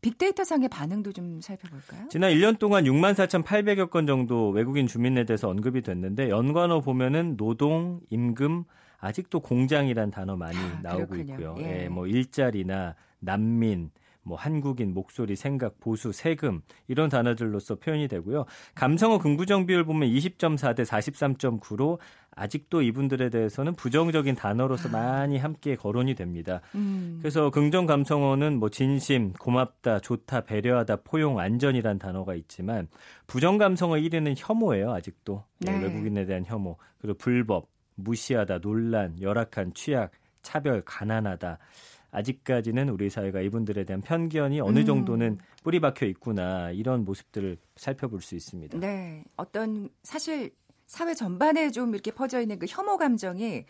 빅데이터 0.02 0.44
상의 0.44 0.68
반응도 0.68 1.14
좀 1.14 1.40
살펴볼까요? 1.42 2.10
지난 2.10 2.32
1년 2.32 2.58
동안 2.58 2.86
6만 2.86 3.14
4,800여 3.14 3.92
건 3.92 4.08
정도 4.08 4.50
외국인 4.50 4.88
주민에 4.88 5.26
대해서 5.26 5.48
언급이 5.48 5.84
됐는데 5.84 6.30
연관어 6.30 6.82
보면은 6.82 7.38
노동, 7.38 8.02
임금, 8.10 8.64
아직도 9.02 9.42
공장이란 9.42 10.12
단어 10.12 10.38
많이 10.38 10.58
아, 10.58 10.80
나오고 10.82 11.08
그렇군요. 11.08 11.34
있고요. 11.34 11.56
예. 11.60 11.84
예, 11.84 11.90
뭐 11.90 12.08
일자리나 12.08 12.96
난민, 13.20 13.92
뭐 14.24 14.38
한국인 14.38 14.94
목소리, 14.94 15.36
생각, 15.36 15.80
보수, 15.80 16.12
세금 16.12 16.62
이런 16.88 17.10
단어들로서 17.10 17.76
표현이 17.76 18.08
되고요. 18.08 18.46
감성어 18.76 19.18
긍부정 19.18 19.66
비율 19.66 19.84
보면 19.84 20.10
20.4 20.10 20.76
대 20.76 20.84
43.9로 20.84 21.98
아직도 22.34 22.82
이분들에 22.84 23.30
대해서는 23.30 23.74
부정적인 23.74 24.36
단어로서 24.36 24.90
아. 24.90 24.92
많이 24.92 25.38
함께 25.38 25.76
거론이 25.76 26.14
됩니다. 26.16 26.62
음. 26.76 27.18
그래서 27.22 27.50
긍정 27.50 27.88
감성어는 27.88 28.58
뭐 28.58 28.70
진심, 28.70 29.34
고맙다, 29.34 30.00
좋다, 30.00 30.42
배려하다, 30.42 30.98
포용, 30.98 31.40
안전이란 31.40 31.98
단어가 31.98 32.36
있지만 32.36 32.88
부정 33.28 33.58
감성어 33.58 33.96
1위는 33.96 34.36
혐오예요. 34.38 34.94
아직도 34.94 35.44
네. 35.60 35.72
네, 35.72 35.88
외국인에 35.88 36.26
대한 36.26 36.46
혐오 36.46 36.78
그리고 37.00 37.18
불법, 37.18 37.68
무시하다, 37.96 38.60
논란, 38.60 39.20
열악한 39.22 39.74
취약, 39.74 40.12
차별, 40.42 40.82
가난하다. 40.86 41.58
아직까지는 42.12 42.90
우리 42.90 43.10
사회가 43.10 43.42
이분들에 43.42 43.86
대한 43.86 44.02
편견이 44.02 44.60
어느 44.60 44.80
음. 44.80 44.86
정도는 44.86 45.40
뿌리 45.64 45.80
박혀 45.80 46.06
있구나 46.08 46.72
이런 46.72 47.06
모습들을 47.06 47.58
살펴볼 47.78 48.22
수 48.22 48.36
있습니다. 48.36 48.78
네, 48.80 49.24
어떤 49.38 49.90
사실 50.04 50.52
사회 50.88 51.14
전반에 51.14 51.72
좀 51.72 51.94
이렇게 51.94 52.12
퍼져 52.12 52.42
있는 52.42 52.60
그 52.60 52.66
혐오 52.68 52.98
감정이 52.98 53.64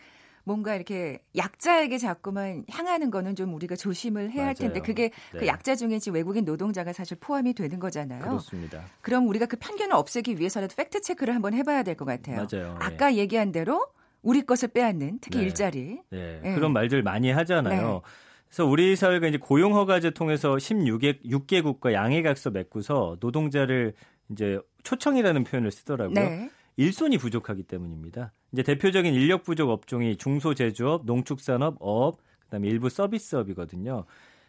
뭔가 0.44 0.74
이렇게 0.74 1.22
약자에게 1.36 1.98
자꾸만 1.98 2.64
향하는 2.68 3.12
거는 3.12 3.36
좀 3.36 3.54
우리가 3.54 3.76
조심을 3.76 4.32
해야 4.32 4.38
맞아요. 4.42 4.46
할 4.48 4.54
텐데 4.56 4.80
그게 4.80 5.10
그 5.10 5.14
네. 5.34 5.38
그 5.40 5.46
약자 5.46 5.76
중에 5.76 6.00
지금 6.00 6.16
외국인 6.16 6.44
노동자가 6.44 6.92
사실 6.92 7.16
포함이 7.20 7.54
되는 7.54 7.78
거잖아요. 7.78 8.22
그렇습니다. 8.24 8.82
그럼 9.02 9.28
우리가 9.28 9.46
그 9.46 9.56
편견을 9.56 9.94
없애기 9.94 10.40
위해서라도 10.40 10.74
fact 10.74 11.00
check를 11.02 11.32
한번 11.36 11.54
해봐야 11.54 11.84
될 11.84 11.94
것 11.94 12.06
같아요. 12.06 12.44
맞아요. 12.50 12.76
아까 12.80 13.10
네. 13.10 13.18
얘기한 13.18 13.52
대로 13.52 13.86
우리 14.22 14.42
것을 14.42 14.68
빼앗는 14.68 15.18
특히 15.20 15.38
네. 15.38 15.44
일자리. 15.44 16.00
네. 16.10 16.40
네. 16.42 16.54
그런 16.54 16.72
말들 16.72 17.02
많이 17.02 17.30
하잖아요. 17.30 17.92
네. 17.92 18.00
그래서 18.48 18.66
우리 18.66 18.96
사회가 18.96 19.26
이제 19.26 19.38
고용 19.38 19.74
허가제 19.74 20.10
통해서 20.10 20.54
16개 20.56 21.24
6개국과 21.24 21.92
양해각서 21.92 22.50
맺고서 22.50 23.16
노동자를 23.20 23.94
이제 24.30 24.60
초청이라는 24.82 25.44
표현을 25.44 25.70
쓰더라고요. 25.70 26.14
네. 26.14 26.50
일손이 26.76 27.18
부족하기 27.18 27.64
때문입니다. 27.64 28.32
이제 28.52 28.62
대표적인 28.62 29.12
인력 29.12 29.42
부족 29.42 29.70
업종이 29.70 30.16
중소제조업, 30.16 31.04
농축산업, 31.04 31.76
어업, 31.80 32.18
그다음에 32.44 32.68
일부 32.68 32.88
서비스업이거든요. 32.88 34.04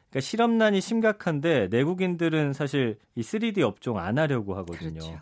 그러니까 0.10 0.20
실업난이 0.20 0.82
심각한데 0.82 1.68
내국인들은 1.70 2.54
사실 2.54 2.98
이 3.16 3.22
3D 3.22 3.62
업종 3.62 3.98
안 3.98 4.18
하려고 4.18 4.56
하거든요. 4.58 5.00
그렇죠. 5.00 5.22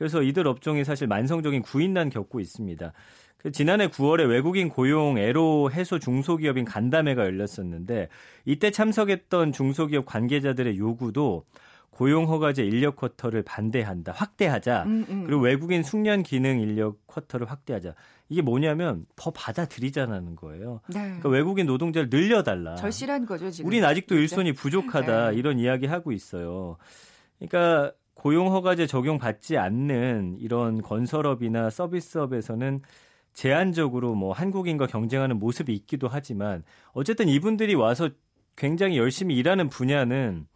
그래서 0.00 0.22
이들 0.22 0.48
업종이 0.48 0.82
사실 0.82 1.06
만성적인 1.08 1.60
구인난 1.60 2.08
겪고 2.08 2.40
있습니다. 2.40 2.94
그 3.36 3.52
지난해 3.52 3.88
9월에 3.88 4.26
외국인 4.30 4.70
고용 4.70 5.18
애로 5.18 5.70
해소 5.72 5.98
중소기업인 5.98 6.64
간담회가 6.64 7.22
열렸었는데 7.22 8.08
이때 8.46 8.70
참석했던 8.70 9.52
중소기업 9.52 10.06
관계자들의 10.06 10.78
요구도 10.78 11.44
고용 11.90 12.30
허가제 12.30 12.64
인력 12.64 12.96
쿼터를 12.96 13.42
반대한다, 13.42 14.12
확대하자. 14.12 14.84
음, 14.84 15.04
음. 15.10 15.24
그리고 15.26 15.42
외국인 15.42 15.82
숙련 15.82 16.22
기능 16.22 16.60
인력 16.60 17.06
쿼터를 17.06 17.50
확대하자. 17.50 17.94
이게 18.30 18.40
뭐냐면 18.40 19.04
더 19.16 19.30
받아들이자는 19.30 20.34
거예요. 20.34 20.80
네. 20.88 21.00
그러니까 21.00 21.28
외국인 21.28 21.66
노동자를 21.66 22.08
늘려달라. 22.08 22.74
절실한 22.76 23.26
거죠 23.26 23.50
지금. 23.50 23.68
우린 23.68 23.84
아직도 23.84 24.14
일손이 24.14 24.54
부족하다 24.54 25.32
네. 25.32 25.36
이런 25.36 25.58
이야기 25.58 25.84
하고 25.84 26.10
있어요. 26.10 26.78
그러니까 27.38 27.92
고용 28.20 28.52
허가제 28.52 28.86
적용 28.86 29.16
받지 29.16 29.56
않는 29.56 30.36
이런 30.40 30.82
건설업이나 30.82 31.70
서비스업에서는 31.70 32.82
제한적으로 33.32 34.14
뭐 34.14 34.34
한국인과 34.34 34.88
경쟁하는 34.88 35.38
모습이 35.38 35.72
있기도 35.72 36.06
하지만 36.06 36.62
어쨌든 36.92 37.28
이분들이 37.28 37.74
와서 37.74 38.10
굉장히 38.56 38.98
열심히 38.98 39.36
일하는 39.36 39.70
분야는 39.70 40.46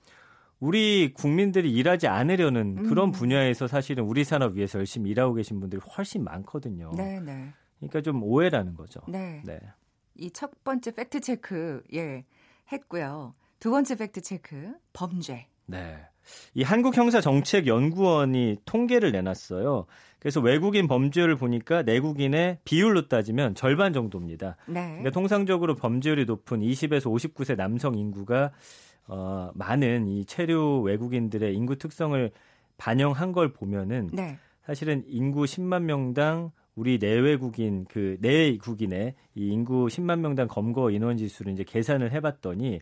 우리 0.61 1.15
국민들이 1.15 1.73
일하지 1.73 2.07
않으려는 2.07 2.77
음. 2.81 2.89
그런 2.91 3.11
분야에서 3.11 3.67
사실은 3.67 4.05
우리 4.05 4.25
산업 4.25 4.57
위해서 4.57 4.79
열심히 4.79 5.11
일하고 5.11 5.33
계신 5.33 5.59
분들이 5.59 5.81
훨씬 5.97 6.23
많거든요. 6.23 6.93
네, 6.95 7.19
네. 7.21 7.49
그러니까 7.79 8.03
좀 8.03 8.23
오해라는 8.23 8.75
거죠. 8.75 9.01
네. 9.09 9.41
네. 9.43 9.59
이 10.17 10.31
첫 10.31 10.51
번째 10.65 10.91
fact 10.91 11.21
check 11.23 11.83
예 11.95 12.27
했고요. 12.71 13.33
두 13.59 13.71
번째 13.71 13.97
fact 13.97 14.21
check 14.21 14.75
범죄. 14.93 15.49
네. 15.65 16.07
이 16.55 16.63
한국형사정책연구원이 16.63 18.59
통계를 18.65 19.13
내놨어요. 19.13 19.87
그래서 20.19 20.41
외국인 20.41 20.87
범죄율을 20.89 21.37
보니까 21.37 21.83
내국인의 21.83 22.59
비율로 22.65 23.09
따지면 23.09 23.55
절반 23.55 23.93
정도입니다. 23.93 24.57
네. 24.67 24.87
그러니까 24.87 25.11
통상적으로 25.11 25.75
범죄율이 25.75 26.25
높은 26.25 26.61
20에서 26.61 27.13
59세 27.13 27.57
남성 27.57 27.99
인구가 27.99 28.51
어, 29.07 29.51
많은 29.55 30.09
이 30.09 30.25
체류 30.25 30.81
외국인들의 30.81 31.55
인구 31.55 31.77
특성을 31.77 32.31
반영한 32.79 33.33
걸 33.33 33.53
보면은 33.53 34.11
네. 34.13 34.39
사실은 34.63 35.05
인구 35.07 35.45
10만 35.45 35.83
명당 35.83 36.53
우리 36.75 36.99
내외국인 36.99 37.85
그 37.85 38.17
내국인의 38.21 39.15
이 39.35 39.49
인구 39.49 39.87
10만 39.87 40.21
명당 40.21 40.49
검거 40.49 40.91
인원 40.91 41.17
지수를 41.17 41.53
이제 41.53 41.65
계산을 41.65 42.13
해봤더니 42.13 42.81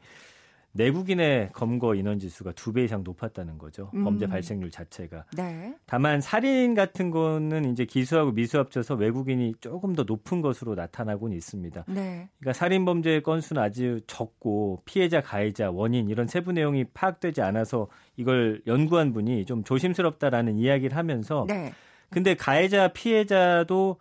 내국인의 0.72 1.50
검거 1.52 1.94
인원 1.94 2.18
지수가 2.18 2.52
두 2.52 2.72
배 2.72 2.84
이상 2.84 3.04
높았다는 3.04 3.58
거죠. 3.58 3.90
음. 3.94 4.04
범죄 4.04 4.26
발생률 4.26 4.70
자체가. 4.70 5.26
네. 5.36 5.74
다만 5.84 6.20
살인 6.22 6.74
같은 6.74 7.10
거는 7.10 7.70
이제 7.70 7.84
기수하고 7.84 8.32
미수 8.32 8.58
합쳐서 8.58 8.94
외국인이 8.94 9.54
조금 9.60 9.94
더 9.94 10.04
높은 10.04 10.40
것으로 10.40 10.74
나타나고는 10.74 11.36
있습니다. 11.36 11.84
네. 11.88 12.28
그러니까 12.38 12.52
살인 12.54 12.84
범죄의 12.86 13.22
건수는 13.22 13.62
아주 13.62 14.00
적고 14.06 14.82
피해자, 14.86 15.20
가해자, 15.20 15.70
원인 15.70 16.08
이런 16.08 16.26
세부 16.26 16.52
내용이 16.52 16.84
파악되지 16.94 17.42
않아서 17.42 17.88
이걸 18.16 18.62
연구한 18.66 19.12
분이 19.12 19.44
좀 19.44 19.64
조심스럽다라는 19.64 20.58
이야기를 20.58 20.96
하면서 20.96 21.44
네. 21.46 21.72
근데 22.08 22.34
가해자, 22.34 22.88
피해자도 22.88 23.98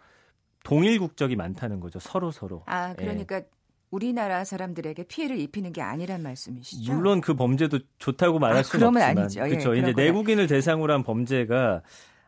동일 0.64 1.00
국적이 1.00 1.36
많다는 1.36 1.80
거죠. 1.80 2.00
서로 2.00 2.32
서로. 2.32 2.64
아, 2.68 2.94
그러니까 2.94 3.38
예. 3.38 3.46
우리나라 3.92 4.46
사람들에게 4.46 5.04
피해를 5.04 5.38
입히는 5.40 5.74
게 5.74 5.82
아니란 5.82 6.24
말씀이시죠? 6.24 6.94
물론 6.94 7.20
그 7.22 7.36
범죄도 7.36 7.80
좋다고 8.00 8.40
말할 8.40 8.60
아, 8.60 8.64
수는 8.64 8.88
없지만 8.88 9.18
아니죠. 9.18 9.44
예, 9.44 9.50
그렇죠. 9.50 9.76
이제 9.76 9.94
내국인을 9.96 10.48
대상으로 10.48 10.94
한 10.94 11.04
범죄가 11.04 11.82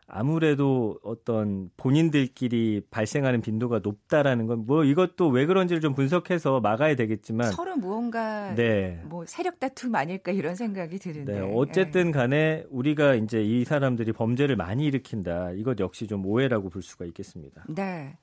아무래도 0.06 0.98
어떤 1.02 1.70
본인들끼리 1.76 2.82
발생하는 2.90 3.40
빈도가 3.40 3.80
높다라는 3.80 4.46
건 4.46 4.64
뭐 4.66 4.84
이것도 4.84 5.28
왜 5.28 5.46
그런지를 5.46 5.80
좀 5.80 5.94
분석해서 5.94 6.60
막아야 6.60 6.94
되겠지만 6.96 7.52
서로 7.52 7.76
무언가 7.76 8.54
네. 8.54 9.00
뭐 9.04 9.24
세력 9.26 9.60
다툼 9.60 9.94
아닐까 9.94 10.32
이런 10.32 10.54
생각이 10.54 10.98
드는데 10.98 11.40
네. 11.40 11.52
어쨌든 11.54 12.10
간에 12.12 12.64
우리가 12.70 13.14
이제 13.14 13.42
이 13.42 13.64
사람들이 13.64 14.12
범죄를 14.12 14.56
많이 14.56 14.86
일으킨다 14.86 15.50
이것 15.52 15.78
역시 15.80 16.06
좀 16.06 16.24
오해라고 16.24 16.70
볼 16.70 16.82
수가 16.82 17.04
있겠습니다. 17.06 17.64
네. 17.68 18.16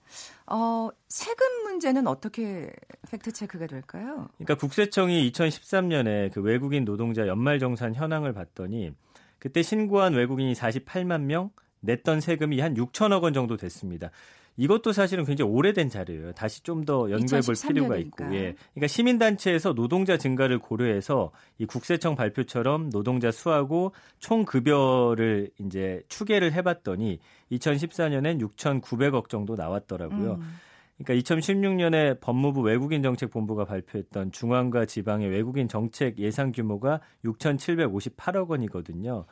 어, 0.47 0.89
세금 1.09 1.63
문제는 1.63 2.07
어떻게 2.07 2.71
팩트 3.09 3.31
체크가 3.33 3.67
될까요? 3.67 4.27
그러니까 4.38 4.55
국세청이 4.55 5.31
2013년에 5.31 6.31
그 6.33 6.41
외국인 6.41 6.85
노동자 6.85 7.27
연말 7.27 7.59
정산 7.59 7.93
현황을 7.93 8.33
봤더니 8.33 8.91
그때 9.38 9.61
신고한 9.61 10.13
외국인이 10.13 10.53
48만 10.53 11.21
명, 11.21 11.50
냈던 11.81 12.21
세금이 12.21 12.59
한 12.59 12.75
6천억 12.75 13.23
원 13.23 13.33
정도 13.33 13.57
됐습니다. 13.57 14.11
이것도 14.57 14.91
사실은 14.91 15.23
굉장히 15.25 15.50
오래된 15.51 15.89
자료예요. 15.89 16.33
다시 16.33 16.61
좀 16.61 16.85
더 16.85 17.09
연구해 17.09 17.41
볼 17.41 17.55
필요가 17.67 17.95
있고. 17.97 18.25
예. 18.35 18.55
그러니까 18.73 18.88
시민 18.88 19.17
단체에서 19.17 19.73
노동자 19.73 20.17
증가를 20.17 20.59
고려해서 20.59 21.31
이 21.57 21.65
국세청 21.65 22.15
발표처럼 22.15 22.89
노동자 22.89 23.31
수하고 23.31 23.93
총 24.19 24.45
급여를 24.45 25.51
이제 25.59 26.01
추계를 26.09 26.53
해 26.53 26.61
봤더니 26.63 27.19
2014년엔 27.51 28.41
6,900억 28.41 29.29
정도 29.29 29.55
나왔더라고요. 29.55 30.33
음. 30.33 30.55
그러니까 31.03 31.31
2016년에 31.31 32.19
법무부 32.19 32.61
외국인 32.61 33.01
정책 33.03 33.31
본부가 33.31 33.65
발표했던 33.65 34.31
중앙과 34.31 34.85
지방의 34.85 35.29
외국인 35.29 35.67
정책 35.67 36.19
예상 36.19 36.51
규모가 36.51 37.00
6,758억 37.25 38.50
원이거든요. 38.50 39.25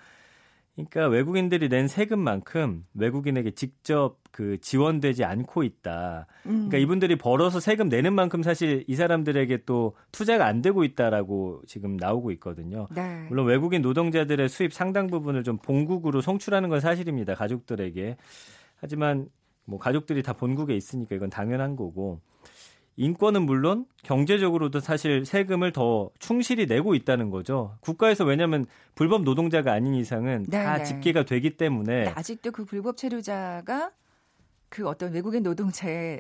그러니까 0.88 1.08
외국인들이 1.08 1.70
낸 1.70 1.88
세금만큼 1.88 2.86
외국인에게 2.94 3.52
직접 3.52 4.18
그 4.32 4.60
지원되지 4.62 5.24
않고 5.24 5.64
있다. 5.64 6.28
그러니까 6.44 6.78
음. 6.78 6.82
이분들이 6.82 7.18
벌어서 7.18 7.60
세금 7.60 7.90
내는 7.90 8.14
만큼 8.14 8.44
사실 8.44 8.84
이 8.88 8.96
사람들에게 8.96 9.66
또 9.66 9.96
투자가 10.12 10.46
안 10.46 10.62
되고 10.62 10.84
있다라고 10.84 11.62
지금 11.68 11.98
나오고 11.98 12.32
있거든요. 12.34 12.88
네. 12.96 13.26
물론 13.30 13.48
외국인 13.48 13.82
노동자들의 13.82 14.48
수입 14.50 14.74
상당 14.74 15.08
부분을 15.08 15.44
좀 15.44 15.58
본국으로 15.58 16.22
송출하는 16.22 16.70
건 16.70 16.80
사실입니다. 16.80 17.36
가족들에게. 17.36 18.18
하지만 18.78 19.30
뭐 19.66 19.80
가족들이 19.80 20.24
다 20.24 20.34
본국에 20.34 20.76
있으니까 20.76 21.16
이건 21.16 21.30
당연한 21.30 21.76
거고 21.76 22.22
인권은 23.00 23.44
물론 23.44 23.86
경제적으로도 24.04 24.82
사실 24.82 25.26
세금을 25.26 25.72
더 25.72 26.10
충실히 26.20 26.66
내고 26.66 26.96
있다는 26.96 27.30
거죠. 27.30 27.78
국가에서 27.80 28.26
왜냐하면 28.26 28.66
불법 28.94 29.24
노동자가 29.24 29.72
아닌 29.72 29.96
이상은 29.96 30.46
네네. 30.50 30.66
다 30.66 30.78
네. 30.80 30.84
집계가 30.84 31.24
되기 31.24 31.52
때문에 31.52 32.10
아직도 32.14 32.52
그 32.52 32.66
불법 32.66 32.98
체류자가 32.98 33.92
그 34.68 34.86
어떤 34.86 35.14
외국인 35.14 35.44
노동자의 35.44 36.20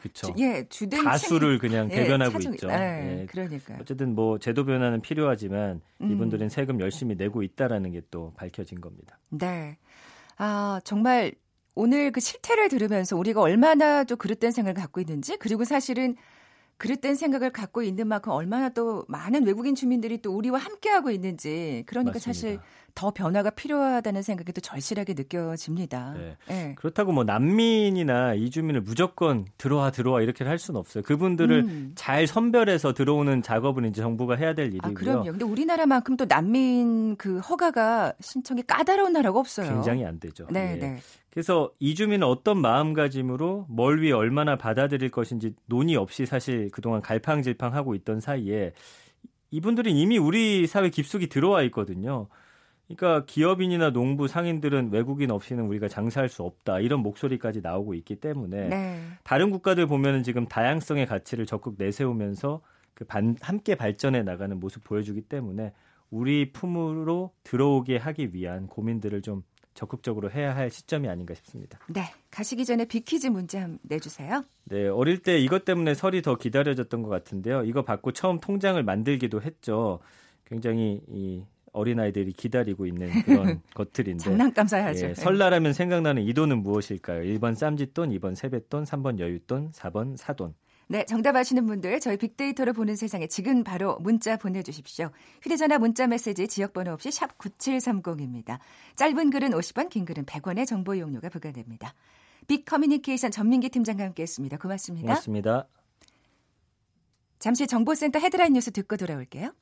그쵸. 0.00 0.28
주, 0.28 0.34
예 0.38 0.64
주된 0.68 1.02
다수를 1.02 1.58
그냥 1.58 1.90
예, 1.90 1.96
대변하고 1.96 2.38
예, 2.44 2.50
있죠. 2.50 2.68
네, 2.68 3.20
예. 3.22 3.26
그러니까 3.26 3.76
어쨌든 3.80 4.14
뭐 4.14 4.38
제도 4.38 4.64
변화는 4.64 5.02
필요하지만 5.02 5.80
음. 6.00 6.12
이분들은 6.12 6.48
세금 6.48 6.78
열심히 6.80 7.16
내고 7.16 7.42
있다라는 7.42 7.90
게 7.90 8.00
또 8.12 8.32
밝혀진 8.36 8.80
겁니다. 8.80 9.18
네. 9.30 9.78
아 10.36 10.80
정말 10.84 11.32
오늘 11.74 12.12
그 12.12 12.20
실태를 12.20 12.68
들으면서 12.68 13.16
우리가 13.16 13.40
얼마나 13.40 14.04
또 14.04 14.16
그릇된 14.16 14.50
생각을 14.50 14.74
갖고 14.74 15.00
있는지 15.00 15.36
그리고 15.38 15.64
사실은 15.64 16.16
그릇된 16.76 17.14
생각을 17.14 17.50
갖고 17.50 17.82
있는 17.82 18.08
만큼 18.08 18.32
얼마나 18.32 18.68
또 18.68 19.04
많은 19.08 19.46
외국인 19.46 19.74
주민들이 19.74 20.20
또 20.20 20.36
우리와 20.36 20.58
함께하고 20.58 21.10
있는지 21.10 21.84
그러니까 21.86 22.14
맞습니다. 22.14 22.32
사실 22.32 22.58
더 22.94 23.10
변화가 23.10 23.50
필요하다는 23.50 24.22
생각이 24.22 24.52
또 24.52 24.60
절실하게 24.60 25.14
느껴집니다. 25.14 26.14
네. 26.16 26.36
네. 26.48 26.74
그렇다고 26.76 27.12
뭐 27.12 27.24
난민이나 27.24 28.34
이주민을 28.34 28.82
무조건 28.82 29.46
들어와 29.58 29.90
들어와 29.90 30.20
이렇게 30.20 30.44
할 30.44 30.58
수는 30.58 30.78
없어요. 30.78 31.02
그분들을 31.02 31.58
음. 31.60 31.92
잘 31.96 32.26
선별해서 32.26 32.92
들어오는 32.92 33.42
작업은 33.42 33.84
이제 33.86 34.00
정부가 34.00 34.36
해야 34.36 34.54
될 34.54 34.66
아, 34.66 34.68
일이고요. 34.68 34.90
아, 34.90 34.94
그럼요. 34.94 35.24
근데 35.32 35.44
우리나라만큼 35.44 36.16
또 36.16 36.26
난민 36.26 37.16
그 37.16 37.38
허가가 37.38 38.12
신청이 38.20 38.62
까다로운 38.66 39.12
나라가 39.12 39.40
없어요. 39.40 39.68
굉장히 39.68 40.04
안 40.04 40.20
되죠. 40.20 40.46
네, 40.50 40.74
예. 40.74 40.78
네. 40.78 41.00
그래서 41.34 41.72
이주민은 41.80 42.24
어떤 42.24 42.58
마음가짐으로 42.58 43.66
뭘 43.68 44.00
위해 44.00 44.12
얼마나 44.12 44.56
받아들일 44.56 45.10
것인지 45.10 45.56
논의 45.66 45.96
없이 45.96 46.26
사실 46.26 46.70
그동안 46.70 47.02
갈팡질팡하고 47.02 47.96
있던 47.96 48.20
사이에 48.20 48.72
이분들은 49.50 49.90
이미 49.90 50.16
우리 50.16 50.68
사회 50.68 50.90
깊숙이 50.90 51.26
들어와 51.26 51.62
있거든요. 51.64 52.28
그러니까 52.86 53.24
기업인이나 53.26 53.90
농부 53.90 54.28
상인들은 54.28 54.92
외국인 54.92 55.32
없이는 55.32 55.64
우리가 55.64 55.88
장사할 55.88 56.28
수 56.28 56.44
없다 56.44 56.78
이런 56.78 57.00
목소리까지 57.00 57.62
나오고 57.62 57.94
있기 57.94 58.16
때문에 58.16 58.68
네. 58.68 59.00
다른 59.24 59.50
국가들 59.50 59.86
보면은 59.88 60.22
지금 60.22 60.46
다양성의 60.46 61.06
가치를 61.06 61.46
적극 61.46 61.74
내세우면서 61.78 62.60
그 62.94 63.04
반, 63.06 63.34
함께 63.40 63.74
발전해 63.74 64.22
나가는 64.22 64.60
모습 64.60 64.84
보여주기 64.84 65.22
때문에 65.22 65.72
우리 66.10 66.52
품으로 66.52 67.32
들어오게 67.42 67.96
하기 67.96 68.34
위한 68.34 68.68
고민들을 68.68 69.22
좀 69.22 69.42
적극적으로 69.74 70.30
해야 70.30 70.54
할 70.56 70.70
시점이 70.70 71.08
아닌가 71.08 71.34
싶습니다. 71.34 71.78
네. 71.88 72.02
가시기 72.30 72.64
전에 72.64 72.84
비키즈 72.84 73.26
문제 73.26 73.58
한번 73.58 73.78
내주세요. 73.82 74.44
네. 74.64 74.88
어릴 74.88 75.18
때 75.22 75.38
이것 75.38 75.64
때문에 75.64 75.94
설이 75.94 76.22
더 76.22 76.36
기다려졌던 76.36 77.02
것 77.02 77.08
같은데요. 77.08 77.64
이거 77.64 77.82
받고 77.82 78.12
처음 78.12 78.40
통장을 78.40 78.80
만들기도 78.82 79.42
했죠. 79.42 79.98
굉장히 80.46 81.00
이 81.08 81.42
어린아이들이 81.72 82.32
기다리고 82.32 82.86
있는 82.86 83.10
그런 83.22 83.60
것들인데. 83.74 84.22
장난감 84.22 84.66
사야죠. 84.68 85.06
예, 85.06 85.14
설날하면 85.14 85.72
생각나는 85.72 86.22
이 86.22 86.32
돈은 86.32 86.62
무엇일까요? 86.62 87.22
1번 87.22 87.56
쌈짓돈, 87.56 88.10
2번 88.10 88.36
세뱃돈, 88.36 88.84
3번 88.84 89.18
여윳돈, 89.18 89.72
4번 89.72 90.16
사돈. 90.16 90.54
네, 90.86 91.04
정답 91.06 91.36
아시는 91.36 91.66
분들 91.66 92.00
저희 92.00 92.16
빅데이터를 92.16 92.72
보는 92.72 92.96
세상에 92.96 93.26
지금 93.26 93.64
바로 93.64 93.98
문자 94.00 94.36
보내주십시오. 94.36 95.10
휴대전화 95.42 95.78
문자 95.78 96.06
메시지 96.06 96.46
지역번호 96.46 96.92
없이 96.92 97.10
샵 97.10 97.38
9730입니다. 97.38 98.58
짧은 98.96 99.30
글은 99.30 99.50
50원, 99.50 99.88
긴 99.88 100.04
글은 100.04 100.26
100원의 100.26 100.66
정보 100.66 100.94
이용료가 100.94 101.28
부과됩니다. 101.30 101.94
빅 102.46 102.64
커뮤니케이션 102.64 103.30
전민기 103.30 103.70
팀장과 103.70 104.04
함께했습니다. 104.04 104.58
고맙습니다. 104.58 105.06
고맙습니다. 105.06 105.68
잠시 107.38 107.66
정보센터 107.66 108.18
헤드라인 108.18 108.52
뉴스 108.52 108.70
듣고 108.70 108.96
돌아올게요. 108.96 109.52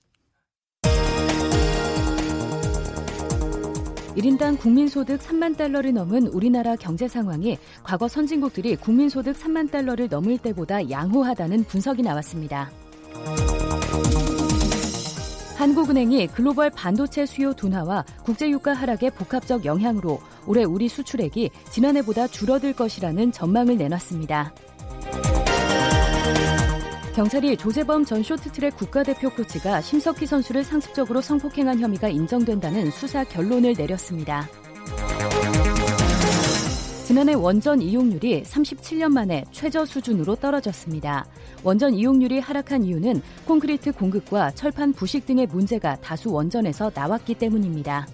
1인당 4.16 4.58
국민소득 4.58 5.20
3만 5.20 5.56
달러를 5.56 5.94
넘은 5.94 6.26
우리나라 6.28 6.76
경제 6.76 7.08
상황이 7.08 7.56
과거 7.82 8.08
선진국들이 8.08 8.76
국민소득 8.76 9.36
3만 9.36 9.70
달러를 9.70 10.08
넘을 10.10 10.36
때보다 10.36 10.90
양호하다는 10.90 11.64
분석이 11.64 12.02
나왔습니다. 12.02 12.70
한국은행이 15.56 16.26
글로벌 16.26 16.70
반도체 16.70 17.24
수요 17.24 17.54
둔화와 17.54 18.04
국제유가 18.24 18.74
하락의 18.74 19.12
복합적 19.12 19.64
영향으로 19.64 20.18
올해 20.46 20.64
우리 20.64 20.88
수출액이 20.88 21.50
지난해보다 21.70 22.26
줄어들 22.26 22.72
것이라는 22.72 23.32
전망을 23.32 23.78
내놨습니다. 23.78 24.52
경찰이 27.14 27.58
조재범 27.58 28.06
전 28.06 28.22
쇼트트랙 28.22 28.74
국가대표 28.76 29.28
코치가 29.28 29.82
심석희 29.82 30.24
선수를 30.24 30.64
상습적으로 30.64 31.20
성폭행한 31.20 31.78
혐의가 31.78 32.08
인정된다는 32.08 32.90
수사 32.90 33.22
결론을 33.22 33.74
내렸습니다. 33.76 34.48
지난해 37.04 37.34
원전 37.34 37.82
이용률이 37.82 38.44
37년 38.44 39.12
만에 39.12 39.44
최저 39.52 39.84
수준으로 39.84 40.36
떨어졌습니다. 40.36 41.26
원전 41.62 41.92
이용률이 41.92 42.38
하락한 42.38 42.84
이유는 42.84 43.20
콘크리트 43.46 43.92
공급과 43.92 44.50
철판 44.52 44.94
부식 44.94 45.26
등의 45.26 45.46
문제가 45.48 45.96
다수 45.96 46.32
원전에서 46.32 46.90
나왔기 46.94 47.34
때문입니다. 47.34 48.06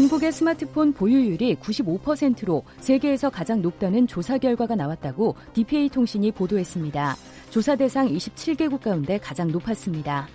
한국의 0.00 0.32
스마트폰 0.32 0.94
보유율이 0.94 1.56
95%로 1.56 2.64
세계에서 2.78 3.28
가장 3.28 3.60
높다는 3.60 4.06
조사 4.06 4.38
결과가 4.38 4.74
나왔다고 4.74 5.36
DPA 5.52 5.90
통신이 5.90 6.32
보도했습니다. 6.32 7.16
조사 7.50 7.76
대상 7.76 8.08
27개국 8.08 8.80
가운데 8.80 9.18
가장 9.18 9.48
높았습니다. 9.48 10.26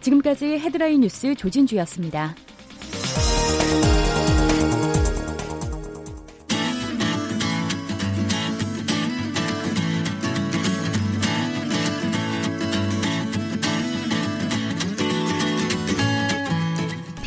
지금까지 0.00 0.58
헤드라인 0.58 1.00
뉴스 1.00 1.34
조진주였습니다. 1.34 2.34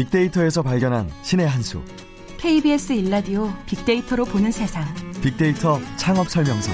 빅데이터에서 0.09 0.63
발견한 0.63 1.09
신의 1.21 1.47
한 1.47 1.61
수. 1.61 1.81
KBS 2.37 2.93
일라디오 2.93 3.51
빅데이터로 3.67 4.25
보는 4.25 4.51
세상. 4.51 4.83
빅데이터 5.21 5.79
창업 5.97 6.29
설명서. 6.29 6.71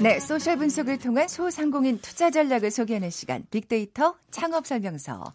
네, 0.00 0.20
social 0.20 0.58
분석을 0.58 0.98
통한 0.98 1.26
소상공인 1.26 1.98
투자 2.00 2.30
전략을 2.30 2.70
소개하는 2.70 3.10
시간 3.10 3.44
빅데이터 3.50 4.14
창업 4.30 4.66
설명서. 4.66 5.32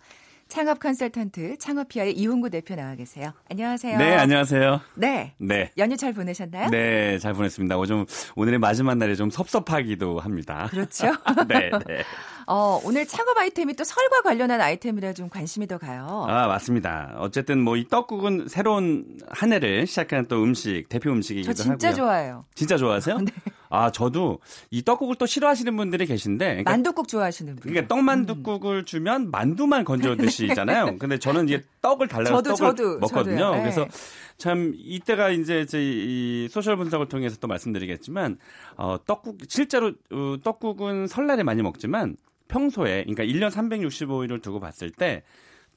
창업 0.53 0.79
컨설턴트 0.79 1.57
창업피아의 1.57 2.13
이훈구 2.15 2.51
대표 2.51 2.75
나와 2.75 2.93
계세요. 2.93 3.33
안녕하세요. 3.49 3.97
네, 3.97 4.13
안녕하세요. 4.13 4.81
네. 4.93 5.33
네. 5.39 5.71
연휴 5.79 5.97
잘 5.97 6.13
보내셨나요? 6.13 6.69
네, 6.69 7.17
잘 7.17 7.33
보냈습니다. 7.33 7.75
좀 7.87 8.05
오늘의 8.35 8.59
마지막 8.59 8.95
날에 8.95 9.15
좀 9.15 9.31
섭섭하기도 9.31 10.19
합니다. 10.19 10.67
그렇죠. 10.69 11.07
네, 11.49 11.71
네. 11.87 12.03
어, 12.45 12.79
오늘 12.83 13.07
창업 13.07 13.35
아이템이 13.35 13.73
또 13.73 13.83
설과 13.83 14.21
관련한 14.21 14.61
아이템이라 14.61 15.13
좀 15.13 15.27
관심이 15.27 15.65
더 15.65 15.79
가요. 15.79 16.27
아, 16.29 16.45
맞습니다. 16.45 17.15
어쨌든 17.17 17.59
뭐 17.59 17.73
이 17.75 17.87
떡국은 17.87 18.45
새로운 18.47 19.05
한 19.29 19.53
해를 19.53 19.87
시작하는 19.87 20.27
또 20.27 20.43
음식, 20.43 20.87
대표 20.87 21.09
음식이기도 21.11 21.49
하고요. 21.49 21.55
저 21.55 21.63
진짜. 21.63 21.93
좋아해요. 21.93 22.45
진짜 22.53 22.77
좋아하세요? 22.77 23.17
네. 23.25 23.31
아, 23.75 23.91
저도 23.91 24.37
이 24.69 24.83
떡국을 24.83 25.15
또 25.15 25.25
싫어하시는 25.25 25.75
분들이 25.75 26.05
계신데. 26.05 26.45
그러니까, 26.45 26.69
만두국 26.69 27.07
좋아하시는 27.07 27.55
분. 27.55 27.61
그러니까 27.71 27.87
떡만두국을 27.87 28.77
음. 28.77 28.85
주면 28.85 29.31
만두만 29.31 29.83
건져 29.83 30.15
드시잖아요. 30.15 30.99
근데 30.99 31.17
저는 31.17 31.45
이제 31.45 31.63
떡을 31.81 32.07
달라서 32.07 32.43
저도, 32.43 32.55
떡을 32.55 32.75
저도, 32.75 32.99
먹거든요. 32.99 33.37
저도요. 33.37 33.61
그래서 33.61 33.85
네. 33.85 33.89
참 34.37 34.73
이때가 34.77 35.31
이제 35.31 35.65
이 35.73 36.47
소셜 36.51 36.77
분석을 36.77 37.07
통해서 37.09 37.35
또 37.39 37.47
말씀드리겠지만 37.47 38.37
어, 38.77 38.97
떡국 39.07 39.39
실제로 39.47 39.93
어, 40.11 40.35
떡국은 40.43 41.07
설날에 41.07 41.41
많이 41.41 41.63
먹지만 41.63 42.15
평소에 42.49 43.05
그러니까 43.05 43.23
1년 43.23 43.49
365일을 43.49 44.43
두고 44.43 44.59
봤을 44.59 44.91
때 44.91 45.23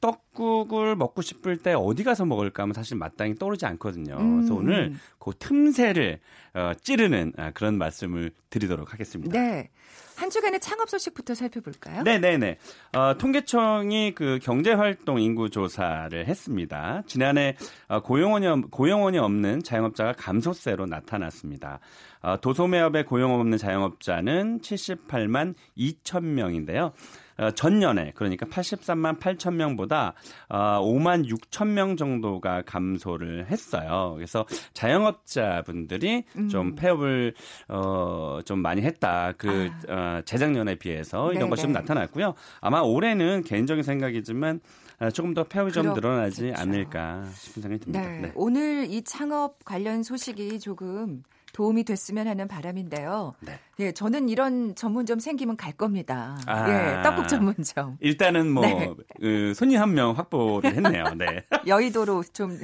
떡국을 0.00 0.96
먹고 0.96 1.22
싶을 1.22 1.56
때 1.56 1.74
어디 1.74 2.04
가서 2.04 2.24
먹을까 2.24 2.62
하면 2.62 2.74
사실 2.74 2.96
마땅히 2.96 3.35
떠오르지 3.35 3.66
않거든요. 3.66 4.16
음. 4.18 4.37
그래서 4.37 4.54
오늘 4.54 4.94
그 5.18 5.32
틈새를 5.38 6.20
어, 6.54 6.72
찌르는 6.80 7.32
아, 7.37 7.50
그런 7.50 7.78
말씀을 7.78 8.32
드리도록 8.50 8.92
하겠습니다. 8.92 9.38
네. 9.38 9.70
한 10.16 10.30
주간의 10.30 10.61
창업 10.61 10.88
소식부터 10.88 11.35
살펴볼까요? 11.35 12.02
네네네. 12.02 12.59
어, 12.96 13.18
통계청이 13.18 14.14
그 14.14 14.38
경제활동 14.42 15.20
인구 15.20 15.50
조사를 15.50 16.26
했습니다. 16.26 17.02
지난해 17.06 17.56
어, 17.88 18.00
고용원이, 18.00 18.70
고용원이 18.70 19.18
없는 19.18 19.62
자영업자가 19.62 20.14
감소세로 20.14 20.87
나타났습니다. 20.87 21.80
어, 22.22 22.40
도소매업에 22.40 23.04
고용 23.04 23.38
없는 23.38 23.59
자영업자는 23.59 24.61
78만 24.61 25.54
2천 25.76 26.24
명인데요. 26.24 26.92
어, 27.38 27.51
전년에 27.51 28.12
그러니까 28.14 28.46
83만 28.46 29.18
8천 29.18 29.55
명보다 29.55 30.14
어, 30.49 30.81
5만 30.83 31.27
6천 31.29 31.68
명 31.68 31.96
정도가 31.96 32.62
감소를 32.62 33.46
했어요. 33.51 34.12
그래서 34.16 34.46
자영업자분들이 34.72 36.25
음. 36.37 36.49
좀 36.49 36.75
폐업을 36.75 37.35
어, 37.68 38.40
좀 38.44 38.61
많이 38.61 38.83
했다. 38.83 39.33
그 39.37 39.70
아. 39.88 39.92
어, 40.18 40.22
재작년에 40.25 40.77
비해서 40.77 41.33
이런. 41.33 41.46
것이 41.51 41.62
좀 41.62 41.72
나타났고요. 41.72 42.35
아마 42.61 42.81
올해는 42.81 43.44
개인적인 43.44 43.85
생각이지만 43.85 44.61
어, 44.99 45.11
조금 45.11 45.35
더 45.35 45.44
폐업이 45.44 45.72
좀 45.72 45.92
늘어나지 45.94 46.53
않을까 46.57 47.25
싶은 47.35 47.62
생각이 47.62 47.85
듭니다. 47.85 48.09
네. 48.09 48.20
네. 48.20 48.33
오늘 48.35 48.87
이 48.90 49.03
창업 49.03 49.64
관련 49.64 50.03
소식이 50.03 50.59
조금 50.59 51.22
도움이 51.57 51.85
됐으면 51.85 52.29
하는 52.29 52.49
바람인데요. 52.49 53.35
네. 53.40 53.59
예, 53.81 53.92
저는 53.92 54.29
이런 54.29 54.75
전문점 54.75 55.19
생기면 55.19 55.57
갈 55.57 55.73
겁니다. 55.73 56.37
아, 56.47 56.69
예, 56.69 57.03
떡국 57.03 57.29
전문점. 57.29 57.97
일단은 58.01 58.51
뭐 58.51 58.61
네. 58.66 58.90
그, 59.19 59.55
손님 59.55 59.81
한 59.81 59.95
명 59.95 60.12
확보를 60.12 60.75
했네요. 60.75 61.05
네. 61.16 61.47
여의도로 61.66 62.25
좀 62.35 62.59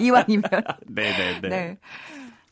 이왕이면. 0.00 0.42
네, 0.88 1.02
네, 1.12 1.40
네. 1.42 1.48
네. 1.50 1.78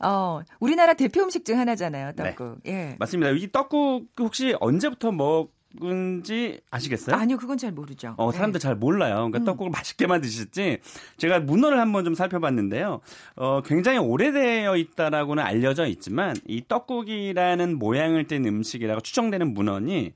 어, 0.01 0.43
우리나라 0.61 0.93
대표 0.93 1.23
음식 1.23 1.47
중 1.47 1.59
하나잖아요, 1.59 2.13
떡국. 2.17 2.63
네. 2.65 2.73
예. 2.91 2.97
맞습니다. 2.99 3.31
이 3.31 3.51
떡국 3.51 4.09
혹시 4.21 4.55
언제부터 4.61 5.11
먹 5.11 5.49
떡국인지 5.79 6.61
아시겠어요? 6.71 7.17
아니요, 7.17 7.37
그건 7.37 7.59
잘 7.59 7.73
모르죠. 7.73 8.15
어, 8.17 8.33
사람들 8.33 8.61
네. 8.61 8.63
잘 8.63 8.75
몰라요. 8.75 9.15
그러니까 9.15 9.39
음. 9.39 9.45
떡국을 9.45 9.71
맛있게만 9.71 10.21
드실지 10.21 10.79
제가 11.17 11.41
문헌을 11.41 11.79
한번 11.79 12.05
좀 12.05 12.15
살펴봤는데요. 12.15 13.01
어, 13.37 13.61
굉장히 13.63 13.99
오래되어 13.99 14.77
있다라고는 14.77 15.43
알려져 15.43 15.87
있지만 15.87 16.37
이 16.47 16.63
떡국이라는 16.67 17.79
모양을 17.79 18.27
띈 18.27 18.47
음식이라고 18.47 19.01
추정되는 19.01 19.55
문헌이 19.55 20.13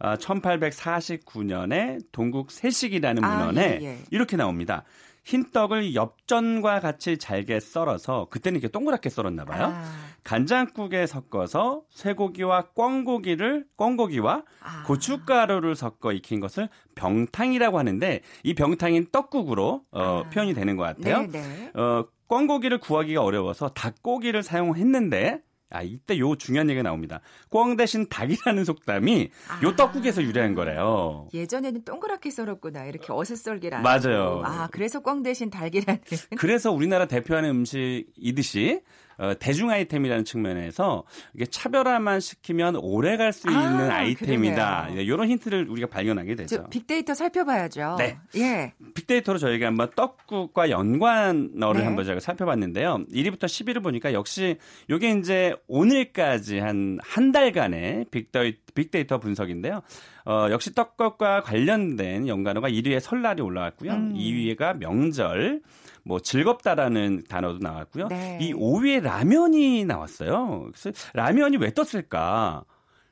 어, 0.00 0.14
1849년에 0.14 2.00
동국 2.12 2.50
세식이라는 2.50 3.24
아, 3.24 3.46
문헌에 3.46 3.78
예, 3.80 3.84
예. 3.84 3.98
이렇게 4.10 4.36
나옵니다. 4.36 4.84
흰 5.28 5.50
떡을 5.50 5.94
엽전과 5.94 6.80
같이 6.80 7.18
잘게 7.18 7.60
썰어서 7.60 8.28
그때는 8.30 8.60
이렇게 8.60 8.72
동그랗게 8.72 9.10
썰었나 9.10 9.44
봐요. 9.44 9.74
아. 9.74 9.84
간장국에 10.24 11.06
섞어서 11.06 11.82
쇠고기와 11.90 12.68
꿩고기를 12.68 13.66
꿩고기와 13.76 14.44
아. 14.62 14.84
고춧가루를 14.86 15.76
섞어 15.76 16.12
익힌 16.12 16.40
것을 16.40 16.70
병탕이라고 16.94 17.78
하는데 17.78 18.22
이 18.42 18.54
병탕인 18.54 19.08
떡국으로 19.12 19.82
어, 19.90 20.22
아. 20.24 20.30
표현이 20.30 20.54
되는 20.54 20.78
것 20.78 20.84
같아요. 20.84 21.30
네네. 21.30 21.30
네. 21.30 21.72
어, 21.74 22.06
꿩고기를 22.28 22.78
구하기가 22.78 23.22
어려워서 23.22 23.68
닭고기를 23.68 24.42
사용했는데 24.42 25.42
아, 25.70 25.82
이때 25.82 26.18
요 26.18 26.34
중요한 26.36 26.68
얘기가 26.70 26.82
나옵니다. 26.82 27.20
꽝 27.50 27.76
대신 27.76 28.08
닭이라는 28.08 28.64
속담이 28.64 29.30
아. 29.48 29.60
요 29.62 29.76
떡국에서 29.76 30.22
유래한 30.22 30.54
거래요. 30.54 31.28
예전에는 31.34 31.84
동그랗게 31.84 32.30
썰었구나. 32.30 32.86
이렇게 32.86 33.12
어슷썰기라. 33.12 33.80
맞아요. 33.80 34.42
아, 34.44 34.68
그래서 34.70 35.00
꽝 35.00 35.22
대신 35.22 35.50
닭이라는. 35.50 36.00
그래서 36.38 36.72
우리나라 36.72 37.06
대표하는 37.06 37.50
음식이듯이 37.50 38.80
어, 39.18 39.34
대중 39.38 39.70
아이템이라는 39.70 40.24
측면에서 40.24 41.04
이게 41.34 41.44
차별화만 41.46 42.20
시키면 42.20 42.76
오래 42.76 43.16
갈 43.16 43.32
수 43.32 43.48
있는 43.48 43.90
아, 43.90 44.02
이템이다. 44.02 44.88
이런 44.90 45.28
힌트를 45.28 45.68
우리가 45.68 45.88
발견하게 45.88 46.34
되죠. 46.36 46.66
빅데이터 46.70 47.14
살펴봐야죠. 47.14 47.96
네. 47.98 48.18
예. 48.36 48.72
빅데이터로 48.94 49.38
저희가 49.38 49.66
한번 49.66 49.90
떡국과 49.94 50.70
연관어를 50.70 51.80
네. 51.80 51.84
한번 51.86 52.04
저희가 52.04 52.20
살펴봤는데요. 52.20 53.04
1위부터 53.12 53.44
10위를 53.44 53.82
보니까 53.82 54.12
역시 54.12 54.56
이게 54.88 55.10
이제 55.10 55.54
오늘까지 55.66 56.58
한 56.60 56.98
한 57.18 57.32
달간의 57.32 58.06
빅데이, 58.10 58.56
빅데이터 58.74 59.18
분석인데요. 59.18 59.82
어, 60.24 60.46
역시 60.50 60.74
떡국과 60.74 61.42
관련된 61.42 62.28
연관어가 62.28 62.68
1위에 62.70 63.00
설날이 63.00 63.42
올라왔고요. 63.42 63.92
음. 63.92 64.14
2위가 64.14 64.78
명절, 64.78 65.60
뭐 66.08 66.18
즐겁다라는 66.20 67.24
단어도 67.28 67.58
나왔고요. 67.58 68.08
네. 68.08 68.38
이 68.40 68.54
5위에 68.54 69.02
라면이 69.02 69.84
나왔어요. 69.84 70.70
그래서 70.72 70.98
라면이 71.12 71.58
왜 71.58 71.70
떴을까? 71.74 72.64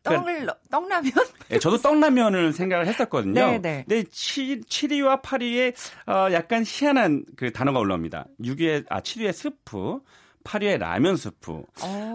떡을 0.02 0.24
그러니까, 0.24 0.56
떡라면? 0.70 1.12
네, 1.48 1.59
저도 1.59 1.76
떡라면을 1.78 2.54
생각을 2.54 2.87
했었거든요. 2.87 3.35
네, 3.35 3.59
네. 3.61 3.85
근데 3.87 4.09
7, 4.11 4.62
7위와 4.62 5.20
8위에 5.20 5.74
어, 6.06 6.32
약간 6.32 6.64
희한한 6.66 7.26
그 7.37 7.52
단어가 7.52 7.80
올라옵니다. 7.80 8.28
6위에 8.40 8.87
아 8.88 9.00
7위에 9.02 9.32
스프, 9.32 10.00
8위에 10.44 10.78
라면 10.78 11.16
스프. 11.16 11.64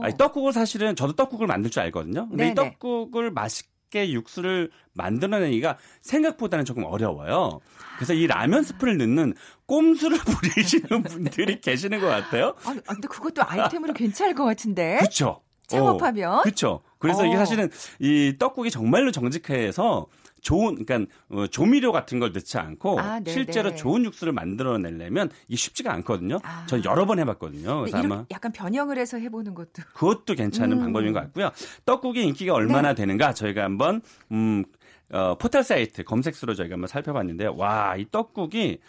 아니, 0.02 0.18
떡국을 0.18 0.52
사실은 0.52 0.96
저도 0.96 1.14
떡국을 1.14 1.46
만들 1.46 1.70
줄 1.70 1.84
알거든요. 1.84 2.28
근데 2.30 2.46
네네. 2.46 2.52
이 2.52 2.56
떡국을 2.56 3.30
맛있 3.30 3.71
게 3.92 4.12
육수를 4.12 4.72
만들어내기가 4.94 5.78
생각보다는 6.02 6.66
조금 6.66 6.84
어려워요. 6.86 7.60
그래서 7.98 8.14
이 8.14 8.26
라면 8.26 8.64
스프를 8.64 8.98
넣는 8.98 9.36
꼼수를 9.68 10.18
부리시는 10.26 11.04
분들이 11.04 11.62
계시는 11.62 12.02
것 12.02 12.08
같아요. 12.08 12.56
아, 12.64 12.74
근데 12.74 13.08
그것도 13.08 13.44
아이템으로 13.46 13.94
괜찮을 13.94 14.34
것 14.34 14.46
같은데. 14.46 14.98
그렇죠. 14.98 15.42
창업하면. 15.68 16.40
어, 16.40 16.42
그렇죠. 16.42 16.82
그래서 16.98 17.24
어. 17.24 17.26
이게 17.26 17.38
사실은 17.38 17.70
이 18.00 18.36
떡국이 18.40 18.72
정말로 18.72 19.12
정직해서 19.12 20.08
좋은 20.42 20.84
그러니까 20.84 21.12
어, 21.30 21.48
조미료 21.48 21.92
같은 21.92 22.20
걸 22.20 22.34
넣지 22.34 22.58
않고 22.58 23.00
아, 23.00 23.20
네, 23.20 23.32
실제로 23.32 23.70
네. 23.70 23.76
좋은 23.76 24.04
육수를 24.04 24.34
만들어내려면 24.34 25.30
이게 25.48 25.56
쉽지가 25.56 25.94
않거든요. 25.94 26.40
아. 26.44 26.66
전 26.68 26.84
여러 26.84 27.06
번 27.06 27.20
해봤거든요. 27.20 27.82
그래서 27.82 27.98
아마 27.98 28.26
약간 28.32 28.52
변형을 28.52 28.98
해서 28.98 29.18
해보는 29.18 29.54
것도 29.54 29.84
그것도 29.94 30.34
괜찮은 30.36 30.78
음. 30.78 30.82
방법인 30.82 31.14
것 31.14 31.22
같고요. 31.22 31.52
떡국의 31.86 32.26
인기가 32.26 32.54
얼마나 32.54 32.90
네. 32.90 32.96
되는가 32.96 33.34
저희가 33.34 33.64
한번 33.64 34.02
음. 34.32 34.66
어, 35.14 35.38
포털 35.38 35.64
사이트 35.64 36.04
검색수로 36.04 36.56
저희가 36.56 36.76
한번 36.76 36.88
살펴봤는데요. 36.88 37.56
와, 37.58 37.96
이 37.98 38.06
떡국이 38.10 38.80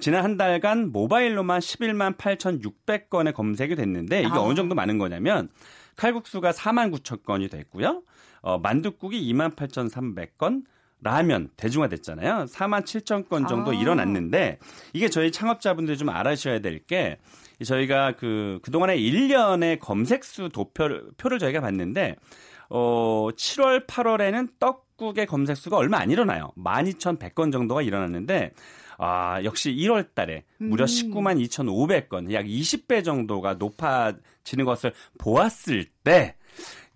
지난 0.00 0.22
한 0.22 0.36
달간 0.36 0.92
모바일로만 0.92 1.58
11만 1.58 2.16
8,600건의 2.16 3.34
검색이 3.34 3.74
됐는데 3.74 4.20
이게 4.20 4.30
아. 4.30 4.40
어느 4.40 4.54
정도 4.54 4.76
많은 4.76 4.98
거냐면 4.98 5.48
칼국수가 5.96 6.52
4만 6.52 6.92
9천 6.94 7.24
건이 7.24 7.48
됐고요. 7.48 8.02
어, 8.42 8.58
만둣국이 8.58 9.20
2만 9.32 9.56
8,300건, 9.56 10.64
라면 11.04 11.50
대중화됐잖아요. 11.56 12.46
4만 12.46 12.82
7천 12.84 13.28
건 13.28 13.46
정도 13.46 13.70
아. 13.70 13.74
일어났는데 13.74 14.58
이게 14.94 15.08
저희 15.08 15.30
창업자분들이 15.30 15.96
좀 15.98 16.08
알아셔야 16.08 16.58
될 16.60 16.80
게 16.86 17.18
저희가 17.64 18.12
그 18.16 18.58
그동안에 18.62 18.96
1년의 18.98 19.78
검색수 19.78 20.48
도표를 20.48 21.10
표를 21.16 21.38
저희가 21.38 21.60
봤는데 21.60 22.16
어 22.68 23.28
7월 23.36 23.86
8월에는 23.86 24.48
떡국의 24.58 25.26
검색수가 25.26 25.76
얼마 25.76 25.98
안 25.98 26.10
일어나요. 26.10 26.50
12,100건 26.56 27.52
정도가 27.52 27.82
일어났는데 27.82 28.52
아, 28.98 29.42
역시 29.44 29.70
1월 29.72 30.14
달에 30.14 30.44
무려 30.58 30.84
음. 30.84 30.86
19만 30.86 31.44
2,500건, 31.44 32.32
약 32.32 32.46
20배 32.46 33.04
정도가 33.04 33.54
높아지는 33.54 34.64
것을 34.64 34.92
보았을 35.18 35.86
때 36.04 36.36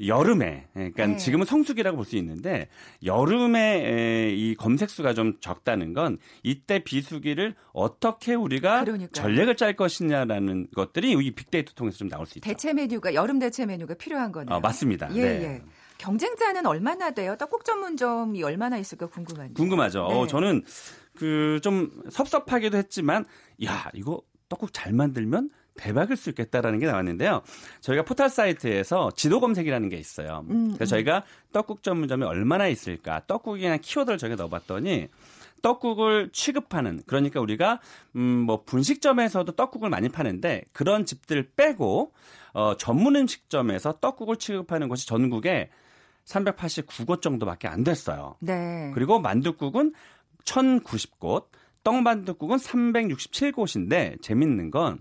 여름에 0.06 0.68
그러니까 0.74 1.06
네. 1.06 1.16
지금은 1.16 1.44
성수기라고 1.46 1.96
볼 1.96 2.04
수 2.04 2.16
있는데 2.16 2.68
여름에 3.04 4.30
이 4.36 4.54
검색 4.56 4.90
수가 4.90 5.14
좀 5.14 5.34
적다는 5.40 5.92
건 5.92 6.18
이때 6.42 6.78
비수기를 6.84 7.54
어떻게 7.72 8.34
우리가 8.34 8.84
그러니까요. 8.84 9.10
전략을 9.12 9.56
짤 9.56 9.74
것이냐라는 9.76 10.68
것들이 10.74 11.12
이 11.12 11.30
빅데이터 11.32 11.72
통해서 11.74 11.98
좀 11.98 12.08
나올 12.08 12.26
수 12.26 12.38
있죠. 12.38 12.48
대체 12.48 12.72
메뉴가 12.72 13.14
여름 13.14 13.38
대체 13.38 13.66
메뉴가 13.66 13.94
필요한 13.94 14.30
거네요. 14.32 14.54
어, 14.56 14.60
맞습니다. 14.60 15.08
예, 15.14 15.22
네. 15.22 15.42
예. 15.44 15.62
경쟁자는 15.98 16.64
얼마나 16.66 17.10
돼요? 17.10 17.34
떡국 17.36 17.64
전문점이 17.64 18.42
얼마나 18.44 18.78
있을까 18.78 19.06
궁금한데. 19.08 19.54
궁금하죠. 19.54 20.06
네. 20.08 20.14
어, 20.14 20.26
저는 20.26 20.62
그 21.16 21.58
좀 21.62 21.90
섭섭하기도 22.10 22.76
했지만 22.76 23.24
야 23.64 23.90
이거 23.92 24.22
떡국 24.48 24.72
잘 24.72 24.92
만들면 24.92 25.50
대박일 25.78 26.16
수 26.16 26.30
있겠다라는 26.30 26.78
게 26.78 26.86
나왔는데요. 26.86 27.42
저희가 27.80 28.04
포털 28.04 28.28
사이트에서 28.28 29.10
지도 29.16 29.40
검색이라는 29.40 29.88
게 29.88 29.96
있어요. 29.96 30.44
음, 30.50 30.74
그래서 30.74 30.96
음. 30.96 30.98
저희가 30.98 31.24
떡국 31.52 31.82
전문점이 31.82 32.24
얼마나 32.24 32.66
있을까 32.68 33.22
떡국이나 33.26 33.78
키워드를 33.78 34.18
저희가 34.18 34.36
넣어봤더니 34.36 35.08
떡국을 35.62 36.30
취급하는 36.32 37.00
그러니까 37.06 37.40
우리가 37.40 37.80
음뭐 38.14 38.64
분식점에서도 38.64 39.50
떡국을 39.52 39.90
많이 39.90 40.08
파는데 40.08 40.64
그런 40.72 41.04
집들 41.04 41.50
빼고 41.56 42.12
어 42.52 42.76
전문 42.76 43.16
음식점에서 43.16 43.98
떡국을 44.00 44.36
취급하는 44.36 44.88
곳이 44.88 45.06
전국에 45.06 45.70
389곳 46.24 47.22
정도밖에 47.22 47.68
안 47.68 47.84
됐어요. 47.84 48.36
네. 48.40 48.90
그리고 48.94 49.18
만둣국은 49.18 49.94
1090곳, 50.44 51.46
떡만둣국은 51.84 52.56
367곳인데 52.58 54.20
재밌는 54.22 54.70
건 54.70 54.98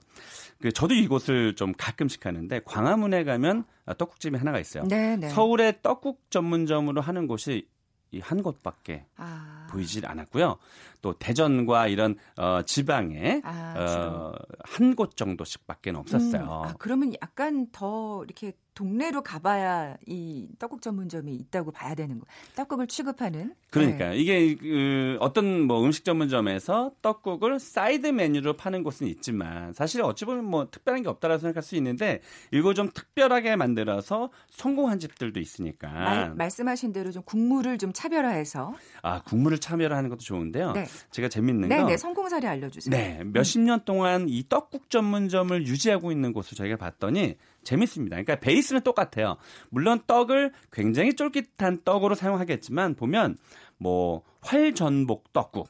그 0.60 0.72
저도 0.72 0.94
이곳을 0.96 1.56
좀 1.56 1.74
가끔씩 1.78 2.26
하는데 2.26 2.60
광화문에 2.66 3.24
가면 3.24 3.66
떡국집이 3.98 4.38
하나가 4.38 4.60
있어요. 4.60 4.84
네네. 4.88 5.18
네. 5.18 5.30
서울의 5.30 5.80
떡국 5.84 6.32
전문점으로 6.32 7.02
하는 7.02 7.28
곳이 7.28 7.68
이 8.12 8.19
한 8.19 8.42
곳밖에 8.42 9.06
아. 9.18 9.68
보이질 9.70 10.08
않았고요. 10.08 10.58
또 11.02 11.14
대전과 11.14 11.88
이런 11.88 12.16
어, 12.38 12.62
지방에 12.66 13.42
아, 13.44 13.74
어, 13.78 14.34
한 14.64 14.96
곳 14.96 15.16
정도씩밖에 15.16 15.92
없었어요. 15.92 16.42
음, 16.42 16.50
아, 16.50 16.74
그러면 16.80 17.14
약간 17.22 17.68
더 17.72 18.24
이렇게 18.24 18.54
동네로 18.78 19.24
가봐야 19.24 19.98
이 20.06 20.48
떡국 20.60 20.84
전문점이 20.84 21.34
있다고 21.34 21.72
봐야 21.72 21.96
되는 21.96 22.20
거. 22.20 22.28
떡국을 22.56 22.86
취급하는. 22.86 23.56
그러니까 23.72 24.10
네. 24.10 24.18
이게 24.18 24.56
그 24.56 25.18
어떤 25.20 25.64
뭐 25.64 25.84
음식 25.84 26.06
전문점에서 26.06 26.92
떡국을 27.02 27.60
사이드 27.60 28.06
메뉴로 28.06 28.54
파는 28.54 28.84
곳은 28.84 29.08
있지만 29.08 29.74
사실 29.74 30.04
어찌 30.04 30.26
보면 30.26 30.46
뭐 30.46 30.70
특별한 30.70 31.02
게 31.02 31.10
없다라고 31.10 31.40
생각할 31.40 31.64
수 31.64 31.76
있는데 31.76 32.22
이거 32.52 32.76
좀 32.76 32.92
특별하게 32.94 33.56
만들어서 33.56 34.30
성공한 34.52 35.00
집들도 35.00 35.40
있으니까. 35.40 35.88
말, 35.90 36.36
말씀하신 36.36 36.94
대로 36.94 37.12
좀 37.12 37.24
국물을 37.24 37.80
좀 37.80 37.92
차별화해서. 37.92 38.76
아 39.02 39.24
국물을 39.24 39.58
차별화하는 39.58 40.12
것도 40.12 40.20
좋은데요. 40.20 40.74
네. 40.74 40.86
제가 41.10 41.30
재밌는 41.30 41.68
네, 41.68 41.78
건. 41.78 41.88
네, 41.88 41.98
성공 41.98 42.30
사례 42.30 42.48
알려주세요. 42.48 42.96
네, 42.96 43.24
몇십 43.24 43.62
년 43.62 43.84
동안 43.86 44.30
이 44.30 44.48
떡국 44.48 44.92
전문점을 44.92 45.66
유지하고 45.66 46.12
있는 46.12 46.32
곳을 46.32 46.56
저희가 46.56 46.78
봤더니 46.78 47.38
재밌습니다. 47.68 48.16
그러니까 48.16 48.36
베이스는 48.40 48.82
똑같아요. 48.82 49.36
물론 49.70 50.00
떡을 50.08 50.54
굉장히 50.72 51.16
쫄깃한 51.16 51.82
떡으로 51.84 52.16
사용하겠지만 52.16 52.96
보면 52.96 53.38
뭐 53.78 54.24
활전복 54.42 55.34
떡국, 55.34 55.68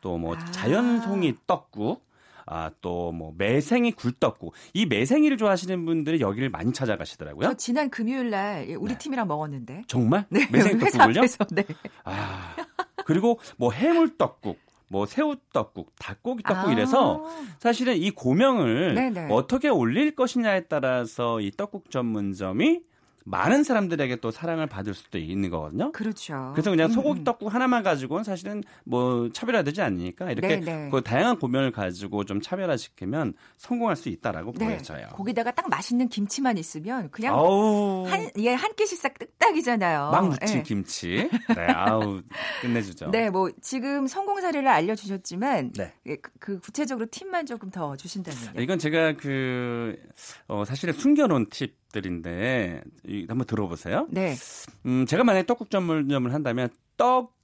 또뭐 0.00 0.36
아. 0.36 0.44
자연송이 0.52 1.34
떡국, 1.48 2.06
아, 2.46 2.70
또 2.80 3.10
뭐 3.12 3.34
매생이 3.36 3.92
굴떡국. 3.92 4.54
이 4.74 4.86
매생이를 4.86 5.36
좋아하시는 5.36 5.84
분들이 5.84 6.20
여기를 6.20 6.50
많이 6.50 6.72
찾아가시더라고요. 6.72 7.48
저 7.48 7.54
지난 7.54 7.90
금요일 7.90 8.30
날 8.30 8.76
우리 8.78 8.92
네. 8.92 8.98
팀이랑 8.98 9.26
먹었는데. 9.26 9.82
정말? 9.88 10.26
네. 10.30 10.48
매생이 10.50 10.78
떡국을요? 10.78 11.22
네. 11.50 11.64
아. 12.04 12.54
그리고 13.04 13.40
뭐 13.56 13.72
해물떡국. 13.72 14.69
뭐 14.90 15.06
새우떡국, 15.06 15.92
닭고기 16.00 16.42
떡국 16.42 16.68
아~ 16.68 16.72
이래서 16.72 17.24
사실은 17.60 17.96
이 17.96 18.10
고명을 18.10 18.94
네네. 18.94 19.28
어떻게 19.30 19.68
올릴 19.68 20.16
것이냐에 20.16 20.62
따라서 20.62 21.40
이 21.40 21.52
떡국 21.52 21.92
전문점이 21.92 22.80
많은 23.24 23.64
사람들에게 23.64 24.16
또 24.16 24.30
사랑을 24.30 24.66
받을 24.66 24.94
수도 24.94 25.18
있는 25.18 25.50
거거든요. 25.50 25.92
그렇죠. 25.92 26.50
그래서 26.54 26.70
그냥 26.70 26.88
소고기 26.88 27.20
음. 27.20 27.24
떡국 27.24 27.52
하나만 27.52 27.82
가지고는 27.82 28.24
사실은 28.24 28.62
뭐 28.84 29.28
차별화되지 29.32 29.82
않으니까 29.82 30.30
이렇게 30.30 30.60
네, 30.60 30.60
네. 30.60 30.88
그 30.90 31.02
다양한 31.02 31.38
고명을 31.38 31.70
가지고 31.72 32.24
좀 32.24 32.40
차별화시키면 32.40 33.34
성공할 33.58 33.96
수 33.96 34.08
있다라고 34.08 34.52
네. 34.54 34.66
보여져요. 34.66 35.08
거기다가 35.12 35.50
딱 35.50 35.68
맛있는 35.68 36.08
김치만 36.08 36.56
있으면 36.58 37.10
그냥 37.10 37.34
한, 38.06 38.30
예, 38.38 38.54
한 38.54 38.74
끼씩 38.74 38.98
싹 38.98 39.18
뚝딱이잖아요. 39.18 40.10
막 40.10 40.28
묻힌 40.28 40.58
네. 40.58 40.62
김치. 40.62 41.28
네, 41.54 41.66
아우 41.74 42.22
끝내주죠. 42.62 43.10
네, 43.10 43.30
뭐 43.30 43.50
지금 43.60 44.06
성공 44.06 44.40
사례를 44.40 44.68
알려주셨지만 44.68 45.72
네. 45.72 45.92
예, 46.06 46.16
그, 46.16 46.30
그 46.38 46.60
구체적으로 46.60 47.06
팁만 47.10 47.46
조금 47.46 47.70
더 47.70 47.96
주신다면요. 47.96 48.60
이건 48.60 48.78
제가 48.78 49.12
그 49.14 49.96
어, 50.48 50.64
사실은 50.64 50.94
숨겨놓은 50.94 51.48
팁. 51.50 51.79
들인데 51.92 52.82
한번 53.28 53.46
들어보세요. 53.46 54.06
네. 54.10 54.34
음, 54.86 55.06
제가 55.06 55.24
만약에 55.24 55.46
떡국 55.46 55.70
전문점을 55.70 56.32
한다면 56.32 56.68
떡 56.96 57.38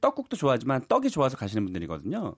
떡국도 0.00 0.36
좋아하지만 0.36 0.82
떡이 0.88 1.10
좋아서 1.10 1.36
가시는 1.36 1.64
분들이거든요. 1.64 2.34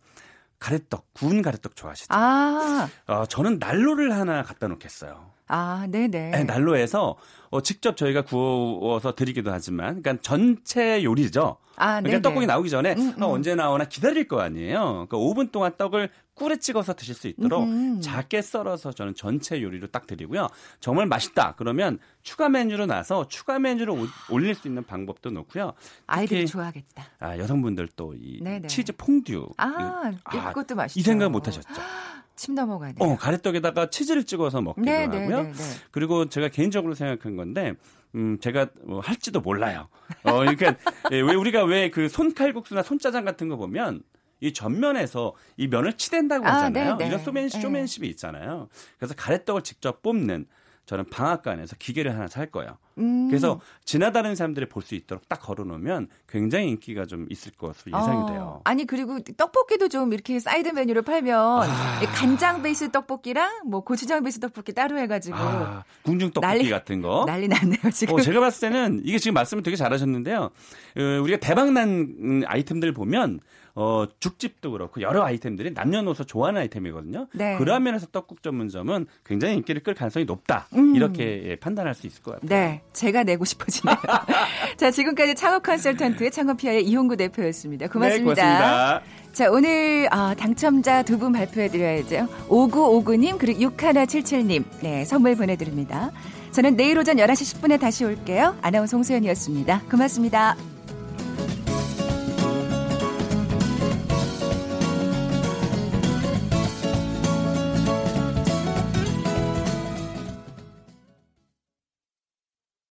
가래떡, 0.58 1.12
구운 1.12 1.42
가래떡 1.42 1.76
좋아하시죠? 1.76 2.08
아. 2.10 2.88
어, 3.06 3.26
저는 3.26 3.58
난로를 3.58 4.12
하나 4.12 4.42
갖다 4.42 4.68
놓겠어요. 4.68 5.30
아, 5.48 5.86
네네. 5.88 6.30
네, 6.30 6.44
난로에서 6.44 7.16
어, 7.50 7.60
직접 7.60 7.96
저희가 7.96 8.22
구워서 8.22 9.14
드리기도 9.14 9.52
하지만, 9.52 10.02
그러니까 10.02 10.22
전체 10.22 11.04
요리죠. 11.04 11.58
아, 11.76 12.00
그러니까 12.00 12.08
네네. 12.08 12.22
떡국이 12.22 12.46
나오기 12.46 12.70
전에 12.70 12.94
음, 12.94 13.14
음. 13.16 13.22
어, 13.22 13.28
언제 13.28 13.54
나오나 13.54 13.84
기다릴 13.84 14.28
거 14.28 14.40
아니에요. 14.40 15.06
그러니까 15.08 15.18
5분 15.18 15.52
동안 15.52 15.72
떡을 15.76 16.10
꿀에 16.36 16.58
찍어서 16.58 16.94
드실 16.94 17.14
수 17.14 17.28
있도록 17.28 17.64
음. 17.64 18.00
작게 18.00 18.42
썰어서 18.42 18.92
저는 18.92 19.14
전체 19.14 19.60
요리로 19.60 19.88
딱 19.88 20.06
드리고요. 20.06 20.48
정말 20.80 21.06
맛있다. 21.06 21.54
그러면 21.56 21.98
추가 22.22 22.48
메뉴로 22.50 22.84
나서 22.86 23.26
추가 23.26 23.58
메뉴를 23.58 23.90
오, 23.94 24.06
올릴 24.30 24.54
수 24.54 24.68
있는 24.68 24.84
방법도 24.84 25.30
놓고요. 25.30 25.72
아이들이 26.06 26.46
좋아하겠다. 26.46 27.04
아, 27.20 27.38
여성분들 27.38 27.88
또이 27.96 28.40
치즈 28.68 28.92
퐁듀. 28.96 29.48
아, 29.56 30.12
아, 30.24 30.50
이것도 30.50 30.74
맛있죠. 30.74 31.00
이 31.00 31.02
생각 31.02 31.30
못 31.30 31.46
하셨죠? 31.48 31.66
침 32.36 32.54
넘어가네. 32.54 32.96
어, 32.98 33.16
가래떡에다가 33.16 33.88
치즈를 33.88 34.24
찍어서 34.24 34.60
먹기도 34.60 34.84
네, 34.84 35.06
네 35.06 35.22
하고요. 35.22 35.42
네, 35.42 35.52
네, 35.52 35.64
그리고 35.90 36.28
제가 36.28 36.48
개인적으로 36.48 36.92
생각한 36.94 37.34
건데, 37.34 37.72
음, 38.14 38.38
제가 38.40 38.66
뭐 38.84 39.00
할지도 39.00 39.40
몰라요. 39.40 39.88
어, 40.22 40.32
그러니까 40.40 40.76
예, 41.12 41.20
왜 41.22 41.34
우리가 41.34 41.64
왜 41.64 41.88
그 41.88 42.10
손칼국수나 42.10 42.82
손짜장 42.82 43.24
같은 43.24 43.48
거 43.48 43.56
보면 43.56 44.02
이 44.40 44.52
전면에서 44.52 45.34
이 45.56 45.68
면을 45.68 45.94
치댄다고 45.94 46.46
아, 46.46 46.54
하잖아요. 46.54 46.98
아, 47.00 47.04
이런 47.04 47.18
쇼맨십, 47.22 47.60
쇼맨십이 47.60 48.08
있잖아요. 48.10 48.68
그래서 48.98 49.14
가래떡을 49.14 49.62
직접 49.62 50.02
뽑는 50.02 50.46
저는 50.84 51.06
방앗간에서 51.10 51.74
기계를 51.80 52.14
하나 52.14 52.28
살 52.28 52.46
거예요. 52.46 52.78
음. 52.98 53.26
그래서 53.26 53.60
지나다니는 53.84 54.36
사람들이 54.36 54.68
볼 54.68 54.84
수 54.84 54.94
있도록 54.94 55.28
딱 55.28 55.40
걸어놓으면 55.40 56.06
굉장히 56.28 56.68
인기가 56.68 57.06
좀 57.06 57.26
있을 57.28 57.50
것으로 57.58 57.98
예상이 57.98 58.22
어. 58.22 58.26
돼요. 58.26 58.60
아니 58.62 58.86
그리고 58.86 59.18
떡볶이도 59.36 59.88
좀 59.88 60.12
이렇게 60.12 60.38
사이드 60.38 60.68
메뉴를 60.68 61.02
팔면 61.02 61.34
아. 61.36 62.00
간장 62.14 62.62
베이스 62.62 62.92
떡볶이랑 62.92 63.62
뭐 63.66 63.80
고추장 63.80 64.22
베이스 64.22 64.38
떡볶이 64.38 64.72
따로 64.74 64.96
해가지고 64.96 65.36
아. 65.36 65.82
궁중 66.04 66.30
떡볶이 66.30 66.46
난리, 66.46 66.70
같은 66.70 67.02
거 67.02 67.24
난리 67.26 67.48
났네요 67.48 67.90
지금. 67.92 68.14
어, 68.14 68.20
제가 68.20 68.38
봤을 68.38 68.70
때는 68.70 69.00
이게 69.02 69.18
지금 69.18 69.34
말씀을 69.34 69.64
되게 69.64 69.76
잘하셨는데요. 69.76 70.38
어, 70.38 71.02
우리가 71.20 71.40
대박난 71.40 72.44
아이템들 72.46 72.92
보면 72.92 73.40
어, 73.78 74.06
죽집도 74.20 74.72
그렇고 74.72 75.02
여러 75.02 75.22
아이템들이 75.22 75.70
남녀노소 75.72 76.24
좋아하는 76.24 76.62
아이템이거든요. 76.62 77.26
네. 77.34 77.56
그런 77.58 77.82
면에서 77.82 78.06
떡국 78.06 78.42
전문점은 78.42 79.06
굉장히 79.24 79.54
인기를 79.56 79.82
끌 79.82 79.94
가능성이 79.94 80.24
높다. 80.24 80.66
음. 80.74 80.96
이렇게 80.96 81.42
예, 81.44 81.56
판단할 81.56 81.94
수 81.94 82.06
있을 82.06 82.22
것 82.22 82.32
같아요. 82.40 82.48
네. 82.48 82.80
제가 82.94 83.22
내고 83.24 83.44
싶어지네요. 83.44 83.94
자, 84.78 84.90
지금까지 84.90 85.34
창업 85.34 85.62
컨설턴트의 85.62 86.30
창업피아의 86.30 86.84
이홍구 86.86 87.16
대표였습니다. 87.18 87.88
고맙습니다. 87.88 88.34
네, 88.34 88.46
고맙습니다. 88.48 89.02
자, 89.32 89.50
오늘 89.50 90.08
어, 90.10 90.34
당첨자 90.34 91.02
두 91.02 91.18
분 91.18 91.32
발표해 91.32 91.68
드려야죠. 91.68 92.26
5959님 92.48 93.36
그리고 93.38 93.60
6177님. 93.70 94.64
네, 94.80 95.04
선물 95.04 95.36
보내 95.36 95.56
드립니다. 95.56 96.10
저는 96.52 96.76
내일 96.76 96.98
오전 96.98 97.16
11시 97.16 97.60
10분에 97.60 97.78
다시 97.78 98.04
올게요. 98.06 98.56
아나운서 98.62 98.92
송소연이었습니다. 98.92 99.82
고맙습니다. 99.90 100.56